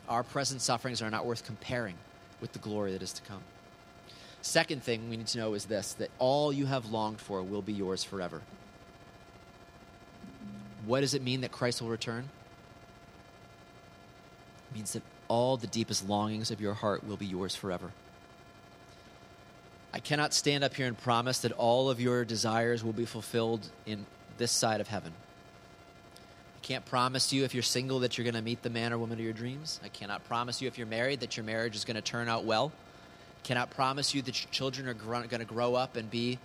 our 0.07 0.23
present 0.23 0.61
sufferings 0.61 1.01
are 1.01 1.09
not 1.09 1.25
worth 1.25 1.45
comparing 1.45 1.95
with 2.41 2.53
the 2.53 2.59
glory 2.59 2.91
that 2.91 3.01
is 3.01 3.13
to 3.13 3.21
come. 3.23 3.41
Second 4.41 4.83
thing 4.83 5.09
we 5.09 5.17
need 5.17 5.27
to 5.27 5.37
know 5.37 5.53
is 5.53 5.65
this 5.65 5.93
that 5.93 6.09
all 6.19 6.51
you 6.51 6.65
have 6.65 6.91
longed 6.91 7.19
for 7.19 7.41
will 7.41 7.61
be 7.61 7.73
yours 7.73 8.03
forever. 8.03 8.41
What 10.85 10.99
does 11.01 11.13
it 11.13 11.23
mean 11.23 11.41
that 11.41 11.51
Christ 11.51 11.81
will 11.81 11.89
return? 11.89 12.29
means 14.73 14.93
that 14.93 15.03
all 15.27 15.57
the 15.57 15.67
deepest 15.67 16.07
longings 16.07 16.51
of 16.51 16.59
your 16.59 16.73
heart 16.73 17.05
will 17.05 17.17
be 17.17 17.25
yours 17.25 17.55
forever. 17.55 17.91
I 19.93 19.99
cannot 19.99 20.33
stand 20.33 20.63
up 20.63 20.73
here 20.73 20.87
and 20.87 20.97
promise 20.97 21.39
that 21.39 21.51
all 21.51 21.89
of 21.89 22.01
your 22.01 22.25
desires 22.25 22.83
will 22.83 22.93
be 22.93 23.05
fulfilled 23.05 23.69
in 23.85 24.05
this 24.37 24.51
side 24.51 24.81
of 24.81 24.87
heaven. 24.87 25.13
Can't 26.63 26.83
promise 26.85 27.31
you 27.31 27.43
if 27.43 27.53
you're 27.53 27.61
single 27.61 27.99
that 27.99 28.17
you're 28.17 28.23
going 28.23 28.33
to 28.33 28.41
meet 28.41 28.63
the 28.63 28.71
man 28.71 28.91
or 28.91 28.97
woman 28.97 29.19
of 29.19 29.23
your 29.23 29.33
dreams. 29.33 29.79
I 29.83 29.89
cannot 29.89 30.25
promise 30.25 30.61
you 30.61 30.67
if 30.67 30.77
you're 30.77 30.87
married 30.87 31.19
that 31.19 31.37
your 31.37 31.43
marriage 31.43 31.75
is 31.75 31.85
going 31.85 31.95
to 31.95 32.01
turn 32.01 32.27
out 32.27 32.45
well. 32.45 32.71
Cannot 33.43 33.69
promise 33.69 34.15
you 34.15 34.21
that 34.23 34.43
your 34.43 34.51
children 34.51 34.87
are 34.87 34.93
going 34.95 35.27
to 35.39 35.45
grow 35.45 35.75
up 35.75 35.95
and 35.95 36.09
be 36.09 36.39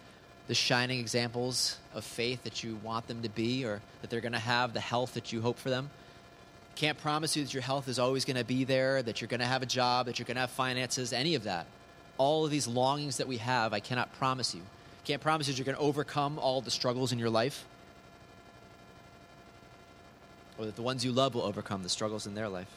the 0.48 0.54
shining 0.54 1.00
examples 1.00 1.78
of 1.94 2.04
faith 2.04 2.44
that 2.44 2.62
you 2.62 2.76
want 2.82 3.06
them 3.06 3.22
to 3.22 3.28
be 3.30 3.64
or 3.64 3.80
that 4.02 4.10
they're 4.10 4.20
going 4.20 4.32
to 4.32 4.38
have 4.38 4.74
the 4.74 4.80
health 4.80 5.14
that 5.14 5.32
you 5.32 5.40
hope 5.40 5.58
for 5.58 5.70
them. 5.70 5.88
Can't 6.74 6.98
promise 6.98 7.36
you 7.36 7.44
that 7.44 7.54
your 7.54 7.62
health 7.62 7.88
is 7.88 7.98
always 7.98 8.24
going 8.26 8.36
to 8.36 8.44
be 8.44 8.64
there, 8.64 9.02
that 9.02 9.20
you're 9.20 9.28
going 9.28 9.40
to 9.40 9.46
have 9.46 9.62
a 9.62 9.66
job, 9.66 10.06
that 10.06 10.18
you're 10.18 10.26
going 10.26 10.36
to 10.36 10.42
have 10.42 10.50
finances, 10.50 11.12
any 11.12 11.34
of 11.34 11.44
that 11.44 11.66
all 12.18 12.44
of 12.44 12.50
these 12.50 12.68
longings 12.68 13.16
that 13.16 13.28
we 13.28 13.38
have, 13.38 13.72
I 13.72 13.80
cannot 13.80 14.12
promise 14.18 14.54
you. 14.54 14.62
Can't 15.04 15.22
promise 15.22 15.48
you 15.48 15.54
you're 15.54 15.64
going 15.64 15.76
to 15.76 15.82
overcome 15.82 16.38
all 16.38 16.60
the 16.60 16.70
struggles 16.70 17.12
in 17.12 17.18
your 17.18 17.30
life, 17.30 17.64
or 20.58 20.66
that 20.66 20.76
the 20.76 20.82
ones 20.82 21.04
you 21.04 21.12
love 21.12 21.34
will 21.34 21.42
overcome 21.42 21.82
the 21.82 21.88
struggles 21.88 22.26
in 22.26 22.34
their 22.34 22.48
life. 22.48 22.70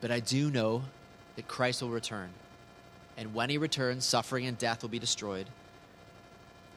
But 0.00 0.10
I 0.10 0.20
do 0.20 0.50
know 0.50 0.82
that 1.36 1.48
Christ 1.48 1.82
will 1.82 1.90
return. 1.90 2.30
And 3.16 3.34
when 3.34 3.50
he 3.50 3.58
returns, 3.58 4.04
suffering 4.04 4.46
and 4.46 4.58
death 4.58 4.82
will 4.82 4.88
be 4.88 4.98
destroyed. 4.98 5.46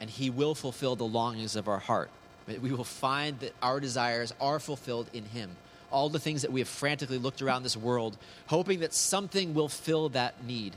And 0.00 0.08
he 0.08 0.30
will 0.30 0.54
fulfill 0.54 0.96
the 0.96 1.04
longings 1.04 1.56
of 1.56 1.68
our 1.68 1.78
heart. 1.78 2.10
We 2.46 2.72
will 2.72 2.84
find 2.84 3.40
that 3.40 3.52
our 3.60 3.80
desires 3.80 4.32
are 4.40 4.60
fulfilled 4.60 5.10
in 5.12 5.24
him 5.24 5.56
all 5.90 6.08
the 6.08 6.18
things 6.18 6.42
that 6.42 6.52
we 6.52 6.60
have 6.60 6.68
frantically 6.68 7.18
looked 7.18 7.42
around 7.42 7.62
this 7.62 7.76
world, 7.76 8.16
hoping 8.46 8.80
that 8.80 8.92
something 8.92 9.54
will 9.54 9.68
fill 9.68 10.08
that 10.10 10.44
need. 10.44 10.74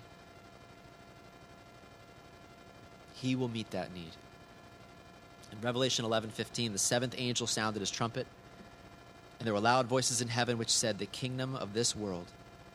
He 3.16 3.36
will 3.36 3.48
meet 3.48 3.72
that 3.72 3.94
need. 3.94 4.12
In 5.52 5.62
Revelation 5.62 6.06
11:15, 6.06 6.74
the 6.74 6.80
seventh 6.80 7.16
angel 7.18 7.48
sounded 7.48 7.80
his 7.80 7.92
trumpet, 7.92 8.28
and 9.40 9.48
there 9.48 9.54
were 9.54 9.60
loud 9.60 9.88
voices 9.88 10.22
in 10.22 10.30
heaven 10.30 10.58
which 10.58 10.70
said, 10.70 11.00
"The 11.00 11.06
kingdom 11.06 11.56
of 11.56 11.74
this 11.74 11.96
world 11.96 12.28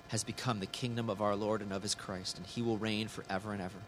has 0.09 0.25
become 0.25 0.61
the 0.61 0.67
kingdom 0.67 1.09
of 1.09 1.23
our 1.23 1.37
Lord 1.37 1.63
and 1.63 1.73
of 1.73 1.83
his 1.83 1.95
Christ, 1.95 2.37
and 2.37 2.47
he 2.47 2.63
will 2.63 2.79
reign 2.79 3.09
forever 3.09 3.53
and 3.53 3.63
ever." 3.63 3.79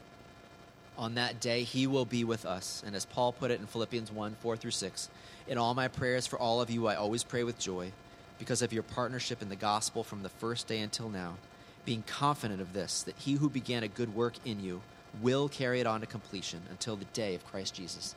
On 0.98 1.14
that 1.14 1.40
day, 1.40 1.62
he 1.62 1.86
will 1.86 2.06
be 2.06 2.24
with 2.24 2.46
us. 2.46 2.82
And 2.86 2.96
as 2.96 3.04
Paul 3.04 3.32
put 3.32 3.50
it 3.50 3.60
in 3.60 3.66
Philippians 3.66 4.10
1 4.10 4.36
4 4.40 4.56
through 4.56 4.70
6, 4.70 5.08
in 5.46 5.58
all 5.58 5.74
my 5.74 5.88
prayers 5.88 6.26
for 6.26 6.38
all 6.38 6.60
of 6.60 6.70
you, 6.70 6.86
I 6.86 6.94
always 6.94 7.22
pray 7.22 7.44
with 7.44 7.58
joy 7.58 7.92
because 8.38 8.62
of 8.62 8.72
your 8.72 8.82
partnership 8.82 9.42
in 9.42 9.48
the 9.48 9.56
gospel 9.56 10.02
from 10.02 10.22
the 10.22 10.28
first 10.28 10.66
day 10.66 10.80
until 10.80 11.08
now, 11.08 11.36
being 11.84 12.02
confident 12.02 12.60
of 12.60 12.72
this, 12.72 13.02
that 13.02 13.16
he 13.18 13.34
who 13.34 13.48
began 13.48 13.82
a 13.82 13.88
good 13.88 14.14
work 14.14 14.34
in 14.44 14.60
you 14.60 14.82
will 15.20 15.48
carry 15.48 15.80
it 15.80 15.86
on 15.86 16.00
to 16.00 16.06
completion 16.06 16.62
until 16.70 16.96
the 16.96 17.04
day 17.06 17.34
of 17.34 17.46
Christ 17.46 17.74
Jesus. 17.74 18.14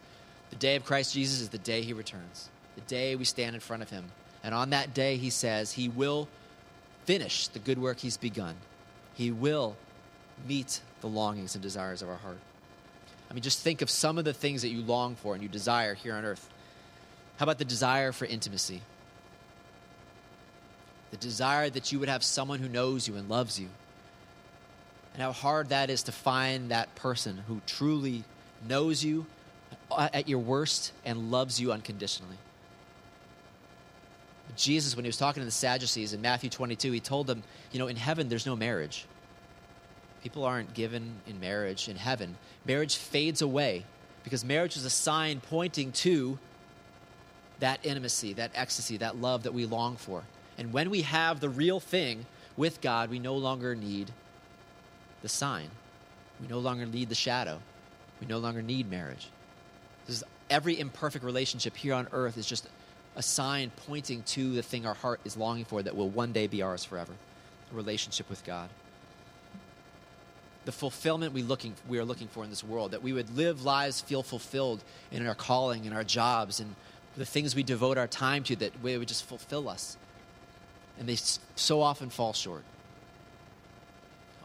The 0.49 0.55
day 0.55 0.75
of 0.75 0.85
Christ 0.85 1.13
Jesus 1.13 1.41
is 1.41 1.49
the 1.49 1.57
day 1.57 1.81
he 1.81 1.93
returns, 1.93 2.49
the 2.75 2.81
day 2.81 3.15
we 3.15 3.25
stand 3.25 3.55
in 3.55 3.61
front 3.61 3.83
of 3.83 3.89
him. 3.89 4.05
And 4.43 4.55
on 4.55 4.69
that 4.69 4.93
day, 4.93 5.17
he 5.17 5.29
says, 5.29 5.73
he 5.73 5.89
will 5.89 6.27
finish 7.05 7.47
the 7.47 7.59
good 7.59 7.77
work 7.77 7.99
he's 7.99 8.17
begun. 8.17 8.55
He 9.13 9.31
will 9.31 9.75
meet 10.47 10.81
the 11.01 11.07
longings 11.07 11.55
and 11.55 11.61
desires 11.61 12.01
of 12.01 12.09
our 12.09 12.15
heart. 12.15 12.39
I 13.29 13.33
mean, 13.33 13.43
just 13.43 13.61
think 13.61 13.81
of 13.81 13.89
some 13.89 14.17
of 14.17 14.25
the 14.25 14.33
things 14.33 14.61
that 14.61 14.69
you 14.69 14.81
long 14.81 15.15
for 15.15 15.33
and 15.33 15.43
you 15.43 15.49
desire 15.49 15.93
here 15.93 16.15
on 16.15 16.25
earth. 16.25 16.49
How 17.37 17.43
about 17.43 17.57
the 17.57 17.65
desire 17.65 18.11
for 18.11 18.25
intimacy? 18.25 18.81
the 21.11 21.17
desire 21.17 21.69
that 21.69 21.91
you 21.91 21.99
would 21.99 22.09
have 22.09 22.23
someone 22.23 22.59
who 22.59 22.69
knows 22.69 23.07
you 23.07 23.15
and 23.15 23.29
loves 23.29 23.59
you. 23.59 23.69
And 25.13 25.23
how 25.23 25.31
hard 25.31 25.69
that 25.69 25.89
is 25.89 26.03
to 26.03 26.11
find 26.11 26.69
that 26.69 26.93
person 26.95 27.43
who 27.47 27.61
truly 27.65 28.23
knows 28.67 29.03
you 29.03 29.25
Uh, 29.91 30.07
at 30.13 30.29
your 30.29 30.39
worst 30.39 30.93
and 31.03 31.31
loves 31.31 31.59
you 31.59 31.71
unconditionally. 31.71 32.37
Jesus, 34.55 34.95
when 34.95 35.03
he 35.05 35.09
was 35.09 35.17
talking 35.17 35.41
to 35.41 35.45
the 35.45 35.51
Sadducees 35.51 36.13
in 36.13 36.21
Matthew 36.21 36.49
22, 36.49 36.91
he 36.91 36.99
told 36.99 37.27
them, 37.27 37.43
you 37.71 37.79
know, 37.79 37.87
in 37.87 37.95
heaven 37.95 38.29
there's 38.29 38.45
no 38.45 38.55
marriage. 38.55 39.05
People 40.23 40.43
aren't 40.43 40.73
given 40.73 41.15
in 41.27 41.39
marriage 41.39 41.87
in 41.87 41.95
heaven. 41.95 42.35
Marriage 42.65 42.97
fades 42.97 43.41
away 43.41 43.85
because 44.23 44.43
marriage 44.43 44.75
is 44.75 44.85
a 44.85 44.89
sign 44.89 45.39
pointing 45.39 45.91
to 45.93 46.37
that 47.59 47.79
intimacy, 47.83 48.33
that 48.33 48.51
ecstasy, 48.53 48.97
that 48.97 49.15
love 49.15 49.43
that 49.43 49.53
we 49.53 49.65
long 49.65 49.95
for. 49.95 50.23
And 50.57 50.73
when 50.73 50.89
we 50.89 51.01
have 51.03 51.39
the 51.39 51.49
real 51.49 51.79
thing 51.79 52.25
with 52.57 52.81
God, 52.81 53.09
we 53.09 53.17
no 53.17 53.35
longer 53.35 53.75
need 53.75 54.11
the 55.21 55.29
sign. 55.29 55.69
We 56.41 56.47
no 56.47 56.59
longer 56.59 56.85
need 56.85 57.09
the 57.09 57.15
shadow. 57.15 57.59
We 58.19 58.27
no 58.27 58.37
longer 58.37 58.61
need 58.61 58.89
marriage. 58.89 59.29
Every 60.49 60.79
imperfect 60.79 61.23
relationship 61.23 61.75
here 61.75 61.93
on 61.93 62.07
earth 62.11 62.37
is 62.37 62.45
just 62.45 62.67
a 63.15 63.21
sign 63.21 63.71
pointing 63.87 64.23
to 64.23 64.53
the 64.53 64.61
thing 64.61 64.85
our 64.85 64.93
heart 64.93 65.19
is 65.25 65.37
longing 65.37 65.65
for 65.65 65.83
that 65.83 65.95
will 65.95 66.09
one 66.09 66.31
day 66.31 66.47
be 66.47 66.61
ours 66.61 66.83
forever 66.83 67.13
a 67.71 67.75
relationship 67.75 68.29
with 68.29 68.43
God. 68.43 68.69
The 70.65 70.71
fulfillment 70.71 71.33
we, 71.33 71.43
looking, 71.43 71.75
we 71.87 71.99
are 71.99 72.05
looking 72.05 72.27
for 72.27 72.43
in 72.43 72.49
this 72.49 72.63
world, 72.63 72.91
that 72.91 73.03
we 73.03 73.13
would 73.13 73.35
live 73.35 73.63
lives 73.63 74.01
feel 74.01 74.23
fulfilled 74.23 74.83
in 75.11 75.25
our 75.27 75.35
calling, 75.35 75.85
in 75.85 75.93
our 75.93 76.03
jobs, 76.03 76.59
and 76.59 76.75
the 77.15 77.25
things 77.25 77.55
we 77.55 77.63
devote 77.63 77.97
our 77.97 78.07
time 78.07 78.43
to, 78.45 78.55
that 78.55 78.81
would 78.81 79.07
just 79.07 79.25
fulfill 79.25 79.69
us 79.69 79.97
and 80.99 81.07
they 81.07 81.17
so 81.55 81.81
often 81.81 82.09
fall 82.09 82.33
short. 82.33 82.63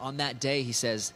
On 0.00 0.16
that 0.18 0.38
day, 0.38 0.62
he 0.62 0.73
says 0.73 1.12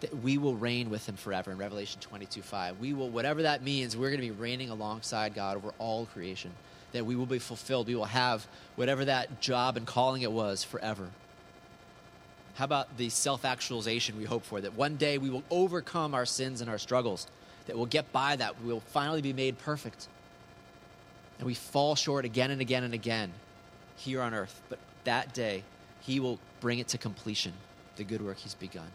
that 0.00 0.22
we 0.22 0.38
will 0.38 0.54
reign 0.54 0.90
with 0.90 1.08
him 1.08 1.16
forever 1.16 1.50
in 1.50 1.58
Revelation 1.58 2.00
22 2.00 2.42
5. 2.42 2.78
We 2.78 2.92
will, 2.92 3.10
whatever 3.10 3.42
that 3.42 3.62
means, 3.62 3.96
we're 3.96 4.10
going 4.10 4.20
to 4.20 4.26
be 4.26 4.30
reigning 4.30 4.70
alongside 4.70 5.34
God 5.34 5.56
over 5.56 5.72
all 5.78 6.06
creation. 6.06 6.52
That 6.92 7.04
we 7.04 7.16
will 7.16 7.26
be 7.26 7.38
fulfilled. 7.38 7.88
We 7.88 7.94
will 7.94 8.04
have 8.06 8.46
whatever 8.76 9.04
that 9.04 9.40
job 9.40 9.76
and 9.76 9.86
calling 9.86 10.22
it 10.22 10.32
was 10.32 10.64
forever. 10.64 11.08
How 12.54 12.64
about 12.64 12.96
the 12.96 13.08
self 13.08 13.44
actualization 13.44 14.16
we 14.16 14.24
hope 14.24 14.44
for? 14.44 14.60
That 14.60 14.74
one 14.74 14.96
day 14.96 15.18
we 15.18 15.30
will 15.30 15.44
overcome 15.50 16.14
our 16.14 16.26
sins 16.26 16.60
and 16.60 16.70
our 16.70 16.78
struggles. 16.78 17.26
That 17.66 17.76
we'll 17.76 17.86
get 17.86 18.10
by 18.12 18.36
that. 18.36 18.60
We 18.62 18.72
will 18.72 18.80
finally 18.80 19.20
be 19.20 19.32
made 19.32 19.58
perfect. 19.58 20.08
And 21.38 21.46
we 21.46 21.54
fall 21.54 21.94
short 21.94 22.24
again 22.24 22.50
and 22.50 22.60
again 22.60 22.84
and 22.84 22.94
again 22.94 23.32
here 23.96 24.22
on 24.22 24.32
earth, 24.32 24.60
but 24.68 24.78
that 25.04 25.34
day 25.34 25.64
he 26.00 26.20
will 26.20 26.38
bring 26.60 26.78
it 26.78 26.88
to 26.88 26.98
completion, 26.98 27.52
the 27.96 28.04
good 28.04 28.22
work 28.22 28.38
he's 28.38 28.54
begun. 28.54 28.88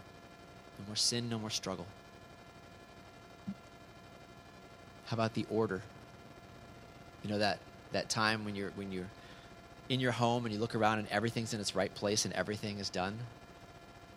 No 0.79 0.85
more 0.87 0.95
sin, 0.95 1.29
no 1.29 1.39
more 1.39 1.49
struggle. 1.49 1.85
How 5.05 5.15
about 5.15 5.33
the 5.33 5.45
order? 5.49 5.81
You 7.23 7.29
know 7.29 7.37
that 7.39 7.59
that 7.91 8.09
time 8.09 8.45
when 8.45 8.55
you're 8.55 8.71
when 8.71 8.91
you're 8.91 9.09
in 9.89 9.99
your 9.99 10.11
home 10.11 10.45
and 10.45 10.53
you 10.53 10.59
look 10.59 10.75
around 10.75 10.99
and 10.99 11.07
everything's 11.09 11.53
in 11.53 11.59
its 11.59 11.75
right 11.75 11.93
place 11.93 12.25
and 12.25 12.33
everything 12.33 12.79
is 12.79 12.89
done. 12.89 13.17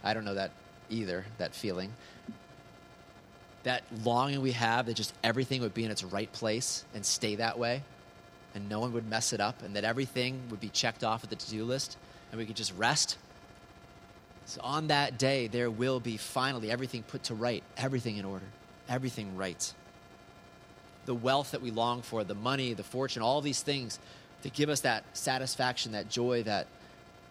I 0.02 0.14
don't 0.14 0.24
know 0.24 0.34
that 0.34 0.52
either, 0.88 1.24
that 1.38 1.54
feeling. 1.54 1.92
That 3.64 3.82
longing 4.04 4.40
we 4.42 4.52
have 4.52 4.86
that 4.86 4.94
just 4.94 5.12
everything 5.24 5.60
would 5.60 5.74
be 5.74 5.84
in 5.84 5.90
its 5.90 6.04
right 6.04 6.32
place 6.32 6.84
and 6.94 7.04
stay 7.04 7.34
that 7.36 7.58
way 7.58 7.82
and 8.54 8.68
no 8.68 8.80
one 8.80 8.92
would 8.92 9.08
mess 9.08 9.32
it 9.32 9.40
up 9.40 9.62
and 9.62 9.74
that 9.74 9.84
everything 9.84 10.40
would 10.50 10.60
be 10.60 10.68
checked 10.68 11.02
off 11.02 11.24
of 11.24 11.30
the 11.30 11.36
to 11.36 11.50
do 11.50 11.64
list 11.64 11.98
and 12.30 12.38
we 12.38 12.46
could 12.46 12.56
just 12.56 12.72
rest. 12.76 13.18
So 14.46 14.60
on 14.62 14.88
that 14.88 15.18
day, 15.18 15.48
there 15.48 15.70
will 15.70 16.00
be 16.00 16.16
finally 16.16 16.70
everything 16.70 17.02
put 17.02 17.24
to 17.24 17.34
right, 17.34 17.62
everything 17.76 18.16
in 18.16 18.24
order, 18.24 18.46
everything 18.88 19.36
right. 19.36 19.72
The 21.04 21.14
wealth 21.14 21.52
that 21.52 21.62
we 21.62 21.70
long 21.70 22.02
for, 22.02 22.24
the 22.24 22.34
money, 22.34 22.72
the 22.72 22.82
fortune, 22.82 23.22
all 23.22 23.40
these 23.40 23.62
things 23.62 23.98
that 24.42 24.52
give 24.52 24.68
us 24.68 24.80
that 24.80 25.04
satisfaction, 25.12 25.92
that 25.92 26.08
joy, 26.08 26.42
that 26.44 26.66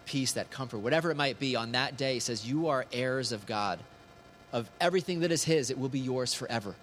peace, 0.06 0.34
that 0.34 0.52
comfort, 0.52 0.80
whatever 0.80 1.10
it 1.10 1.16
might 1.16 1.40
be, 1.40 1.56
on 1.56 1.72
that 1.72 1.98
day, 1.98 2.20
says, 2.20 2.48
You 2.48 2.68
are 2.68 2.86
heirs 2.92 3.32
of 3.32 3.46
God. 3.46 3.80
Of 4.54 4.70
everything 4.80 5.22
that 5.22 5.32
is 5.32 5.44
His, 5.44 5.70
it 5.70 5.78
will 5.78 5.90
be 5.90 6.00
yours 6.00 6.34
forever 6.34 6.76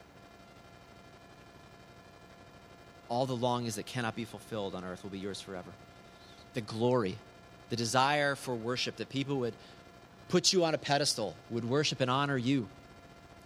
all 3.12 3.26
the 3.26 3.36
longings 3.36 3.74
that 3.74 3.84
cannot 3.84 4.16
be 4.16 4.24
fulfilled 4.24 4.74
on 4.74 4.84
earth 4.84 5.02
will 5.02 5.10
be 5.10 5.18
yours 5.18 5.38
forever. 5.38 5.70
The 6.54 6.62
glory, 6.62 7.18
the 7.68 7.76
desire 7.76 8.34
for 8.34 8.54
worship, 8.54 8.96
that 8.96 9.10
people 9.10 9.36
would 9.40 9.52
put 10.32 10.50
you 10.50 10.64
on 10.64 10.74
a 10.74 10.78
pedestal, 10.78 11.36
would 11.50 11.64
worship 11.64 12.00
and 12.00 12.10
honor 12.10 12.38
you. 12.38 12.66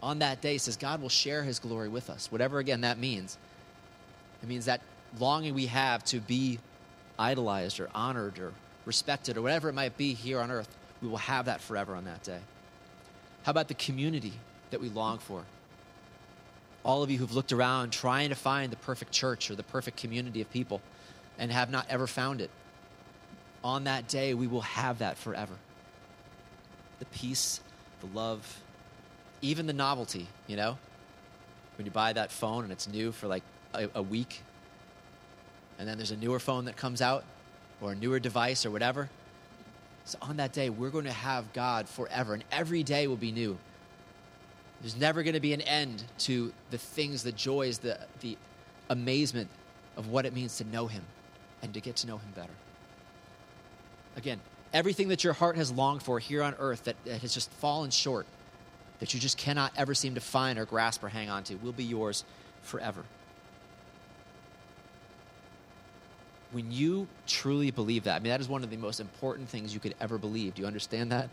On 0.02 0.20
that 0.20 0.40
day, 0.40 0.56
says 0.56 0.76
God 0.76 1.02
will 1.02 1.08
share 1.08 1.42
his 1.42 1.58
glory 1.58 1.88
with 1.88 2.08
us, 2.08 2.30
whatever 2.30 2.60
again 2.60 2.82
that 2.82 2.96
means. 2.96 3.36
It 4.40 4.48
means 4.48 4.66
that 4.66 4.80
longing 5.18 5.52
we 5.52 5.66
have 5.66 6.04
to 6.04 6.20
be 6.20 6.60
idolized 7.18 7.80
or 7.80 7.88
honored 7.92 8.38
or 8.38 8.52
respected 8.84 9.36
or 9.36 9.42
whatever 9.42 9.68
it 9.68 9.72
might 9.72 9.96
be 9.96 10.14
here 10.14 10.38
on 10.38 10.52
earth, 10.52 10.68
we 11.02 11.08
will 11.08 11.16
have 11.16 11.46
that 11.46 11.60
forever 11.60 11.96
on 11.96 12.04
that 12.04 12.22
day. 12.22 12.38
How 13.42 13.50
about 13.50 13.66
the 13.66 13.74
community 13.74 14.34
that 14.70 14.80
we 14.80 14.88
long 14.88 15.18
for? 15.18 15.42
all 16.86 17.02
of 17.02 17.10
you 17.10 17.18
who've 17.18 17.34
looked 17.34 17.52
around 17.52 17.90
trying 17.90 18.28
to 18.28 18.36
find 18.36 18.70
the 18.70 18.76
perfect 18.76 19.10
church 19.10 19.50
or 19.50 19.56
the 19.56 19.64
perfect 19.64 19.96
community 19.96 20.40
of 20.40 20.48
people 20.52 20.80
and 21.36 21.50
have 21.50 21.68
not 21.68 21.84
ever 21.88 22.06
found 22.06 22.40
it. 22.40 22.48
on 23.64 23.82
that 23.84 24.06
day, 24.06 24.32
we 24.34 24.46
will 24.46 24.60
have 24.60 25.00
that 25.00 25.18
forever. 25.18 25.54
The 26.98 27.04
peace, 27.06 27.60
the 28.00 28.06
love, 28.18 28.60
even 29.42 29.66
the 29.66 29.72
novelty, 29.72 30.28
you 30.46 30.56
know? 30.56 30.78
When 31.76 31.84
you 31.84 31.90
buy 31.90 32.12
that 32.14 32.30
phone 32.30 32.64
and 32.64 32.72
it's 32.72 32.88
new 32.88 33.12
for 33.12 33.26
like 33.26 33.42
a, 33.74 33.88
a 33.94 34.02
week, 34.02 34.40
and 35.78 35.86
then 35.86 35.98
there's 35.98 36.10
a 36.10 36.16
newer 36.16 36.38
phone 36.38 36.64
that 36.64 36.76
comes 36.76 37.02
out, 37.02 37.24
or 37.80 37.92
a 37.92 37.94
newer 37.94 38.18
device, 38.18 38.64
or 38.64 38.70
whatever. 38.70 39.10
So 40.06 40.18
on 40.22 40.36
that 40.38 40.52
day, 40.52 40.70
we're 40.70 40.90
going 40.90 41.04
to 41.04 41.12
have 41.12 41.52
God 41.52 41.88
forever, 41.88 42.32
and 42.32 42.44
every 42.50 42.82
day 42.82 43.06
will 43.06 43.16
be 43.16 43.32
new. 43.32 43.58
There's 44.80 44.96
never 44.96 45.22
going 45.22 45.34
to 45.34 45.40
be 45.40 45.52
an 45.52 45.62
end 45.62 46.04
to 46.20 46.52
the 46.70 46.78
things, 46.78 47.22
the 47.22 47.32
joys, 47.32 47.78
the, 47.78 47.98
the 48.20 48.38
amazement 48.88 49.48
of 49.96 50.08
what 50.08 50.24
it 50.26 50.34
means 50.34 50.56
to 50.58 50.64
know 50.64 50.86
Him 50.86 51.02
and 51.62 51.74
to 51.74 51.80
get 51.80 51.96
to 51.96 52.06
know 52.06 52.18
Him 52.18 52.32
better. 52.34 52.52
Again, 54.16 54.40
everything 54.76 55.08
that 55.08 55.24
your 55.24 55.32
heart 55.32 55.56
has 55.56 55.72
longed 55.72 56.02
for 56.02 56.18
here 56.18 56.42
on 56.42 56.54
earth 56.58 56.84
that, 56.84 56.96
that 57.06 57.22
has 57.22 57.32
just 57.32 57.50
fallen 57.52 57.90
short, 57.90 58.26
that 59.00 59.14
you 59.14 59.18
just 59.18 59.38
cannot 59.38 59.72
ever 59.74 59.94
seem 59.94 60.14
to 60.14 60.20
find 60.20 60.58
or 60.58 60.66
grasp 60.66 61.02
or 61.02 61.08
hang 61.08 61.30
on 61.30 61.42
to, 61.44 61.54
will 61.56 61.72
be 61.72 61.82
yours 61.82 62.24
forever. 62.62 63.02
When 66.52 66.70
you 66.70 67.08
truly 67.26 67.70
believe 67.70 68.04
that, 68.04 68.16
I 68.16 68.18
mean, 68.18 68.30
that 68.30 68.40
is 68.40 68.48
one 68.48 68.62
of 68.62 68.68
the 68.68 68.76
most 68.76 69.00
important 69.00 69.48
things 69.48 69.72
you 69.72 69.80
could 69.80 69.94
ever 69.98 70.18
believe. 70.18 70.54
Do 70.54 70.62
you 70.62 70.68
understand 70.68 71.10
that? 71.10 71.30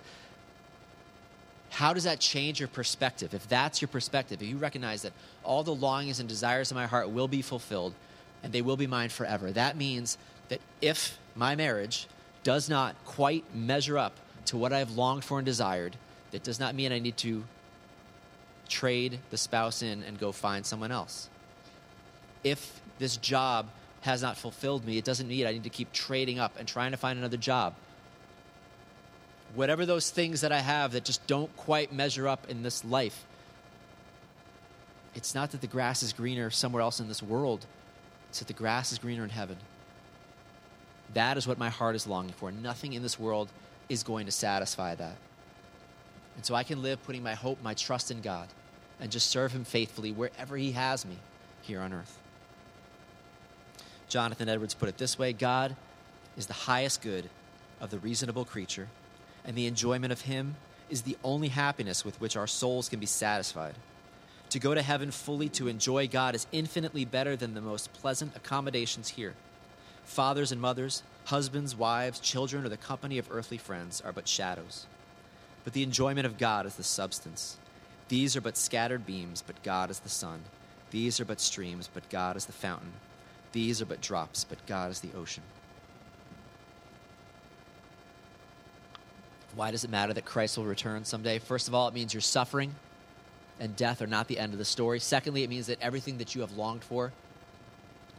How 1.70 1.94
does 1.94 2.06
that 2.06 2.22
change 2.22 2.62
your 2.62 2.70
perspective? 2.70 3.34
If 3.34 3.50
that's 3.50 3.82
your 3.82 3.90
perspective, 3.90 4.42
if 4.42 4.48
you 4.48 4.58
recognize 4.58 5.02
that 5.02 5.12
all 5.44 5.64
the 5.64 5.76
longings 5.76 6.22
and 6.22 6.30
desires 6.30 6.72
of 6.72 6.76
my 6.76 6.86
heart 6.86 7.10
will 7.10 7.28
be 7.28 7.42
fulfilled 7.42 7.94
and 8.42 8.54
they 8.54 8.62
will 8.62 8.78
be 8.78 8.88
mine 8.88 9.10
forever, 9.10 9.52
that 9.52 9.76
means 9.76 10.18
that 10.48 10.62
if 10.82 11.18
my 11.36 11.56
marriage 11.58 12.08
does 12.44 12.70
not 12.70 12.96
quite 13.06 13.44
measure 13.56 13.98
up 13.98 14.14
to 14.46 14.58
what 14.58 14.74
I've 14.74 14.92
longed 14.92 15.24
for 15.24 15.40
and 15.40 15.46
desired, 15.46 15.96
that 16.32 16.44
does 16.44 16.60
not 16.60 16.76
mean 16.76 16.92
I 16.92 17.00
need 17.00 17.18
to 17.18 17.44
trade 18.68 19.20
the 19.30 19.38
spouse 19.38 19.82
in 19.82 20.04
and 20.04 20.20
go 20.20 20.32
find 20.32 20.66
someone 20.66 20.92
else. 20.92 21.30
If 22.44 22.82
this 23.00 23.18
job 23.18 23.68
has 24.02 24.22
not 24.22 24.38
fulfilled 24.38 24.86
me, 24.86 24.98
it 24.98 25.06
doesn't 25.06 25.28
mean 25.28 25.48
I 25.48 25.54
need 25.54 25.64
to 25.64 25.70
keep 25.70 25.94
trading 25.94 26.40
up 26.40 26.58
and 26.60 26.68
trying 26.68 26.92
to 26.92 26.98
find 26.98 27.18
another 27.18 27.38
job. 27.38 27.74
Whatever 29.56 29.86
those 29.86 30.10
things 30.10 30.42
that 30.42 30.52
I 30.52 30.60
have 30.60 30.92
that 30.94 31.06
just 31.06 31.26
don't 31.28 31.56
quite 31.56 31.94
measure 31.94 32.28
up 32.28 32.50
in 32.50 32.64
this 32.64 32.84
life, 32.84 33.26
it's 35.16 35.36
not 35.36 35.52
that 35.52 35.62
the 35.62 35.68
grass 35.68 36.04
is 36.04 36.12
greener 36.12 36.50
somewhere 36.50 36.82
else 36.82 37.00
in 37.00 37.08
this 37.08 37.22
world, 37.22 37.66
it's 38.30 38.40
that 38.40 38.48
the 38.48 38.54
grass 38.54 38.92
is 38.92 38.98
greener 38.98 39.24
in 39.24 39.30
heaven. 39.30 39.58
That 41.14 41.38
is 41.38 41.48
what 41.48 41.58
my 41.58 41.70
heart 41.70 41.96
is 41.96 42.08
longing 42.08 42.34
for. 42.34 42.52
Nothing 42.52 42.94
in 42.94 43.04
this 43.04 43.20
world 43.20 43.50
is 43.90 44.04
going 44.04 44.26
to 44.26 44.32
satisfy 44.32 44.96
that. 44.96 45.16
And 46.36 46.46
so 46.46 46.56
I 46.56 46.64
can 46.64 46.82
live 46.82 47.04
putting 47.04 47.24
my 47.24 47.36
hope, 47.36 47.62
my 47.62 47.74
trust 47.74 48.10
in 48.10 48.22
God, 48.22 48.48
and 49.00 49.12
just 49.12 49.28
serve 49.28 49.52
Him 49.52 49.64
faithfully 49.64 50.12
wherever 50.12 50.58
He 50.58 50.72
has 50.72 51.06
me 51.06 51.18
here 51.62 51.80
on 51.80 51.94
earth. 51.94 52.18
Jonathan 54.10 54.50
Edwards 54.50 54.74
put 54.74 54.90
it 54.90 54.98
this 54.98 55.18
way 55.18 55.34
God 55.34 55.76
is 56.38 56.48
the 56.48 56.54
highest 56.54 57.02
good 57.02 57.30
of 57.80 57.90
the 57.92 58.00
reasonable 58.00 58.46
creature, 58.46 58.88
and 59.46 59.56
the 59.56 59.68
enjoyment 59.68 60.14
of 60.14 60.22
Him 60.22 60.56
is 60.90 61.04
the 61.04 61.18
only 61.24 61.48
happiness 61.50 62.04
with 62.04 62.20
which 62.20 62.36
our 62.36 62.48
souls 62.48 62.90
can 62.90 63.00
be 63.00 63.06
satisfied. 63.06 63.76
To 64.50 64.60
go 64.60 64.76
to 64.76 64.82
heaven 64.82 65.10
fully 65.10 65.50
to 65.50 65.68
enjoy 65.68 66.08
God 66.08 66.36
is 66.36 66.46
infinitely 66.52 67.06
better 67.06 67.36
than 67.36 67.56
the 67.56 67.62
most 67.62 67.92
pleasant 67.94 68.36
accommodations 68.36 69.10
here. 69.10 69.34
Fathers 70.06 70.52
and 70.52 70.62
mothers, 70.62 71.04
husbands, 71.26 71.76
wives, 71.76 72.20
children, 72.20 72.66
or 72.66 72.70
the 72.70 72.78
company 72.78 73.18
of 73.18 73.32
earthly 73.32 73.58
friends 73.58 74.02
are 74.02 74.12
but 74.12 74.28
shadows. 74.28 74.86
But 75.64 75.74
the 75.74 75.84
enjoyment 75.84 76.26
of 76.26 76.38
God 76.38 76.66
is 76.66 76.76
the 76.76 76.84
substance. 76.84 77.58
These 78.10 78.36
are 78.36 78.42
but 78.42 78.58
scattered 78.58 79.06
beams, 79.06 79.44
but 79.46 79.62
God 79.64 79.90
is 79.90 80.00
the 80.00 80.10
sun. 80.10 80.42
These 80.92 81.20
are 81.20 81.26
but 81.26 81.40
streams, 81.40 81.90
but 81.92 82.10
God 82.10 82.36
is 82.36 82.46
the 82.46 82.52
fountain. 82.52 82.94
These 83.54 83.82
are 83.82 83.86
but 83.86 84.02
drops, 84.02 84.44
but 84.44 84.66
God 84.68 84.92
is 84.92 85.00
the 85.00 85.14
ocean. 85.18 85.44
Why 89.56 89.72
does 89.72 89.84
it 89.84 89.90
matter 89.90 90.14
that 90.14 90.26
Christ 90.26 90.58
will 90.58 90.66
return 90.66 91.06
someday? 91.06 91.40
First 91.40 91.68
of 91.68 91.76
all, 91.76 91.88
it 91.88 91.94
means 91.94 92.14
your 92.14 92.22
suffering 92.22 92.76
and 93.60 93.76
death 93.76 94.02
are 94.02 94.08
not 94.08 94.28
the 94.28 94.40
end 94.40 94.54
of 94.54 94.60
the 94.60 94.66
story. 94.66 95.00
Secondly, 95.00 95.44
it 95.44 95.50
means 95.50 95.68
that 95.68 95.82
everything 95.82 96.18
that 96.18 96.34
you 96.34 96.42
have 96.42 96.58
longed 96.58 96.84
for 96.84 97.14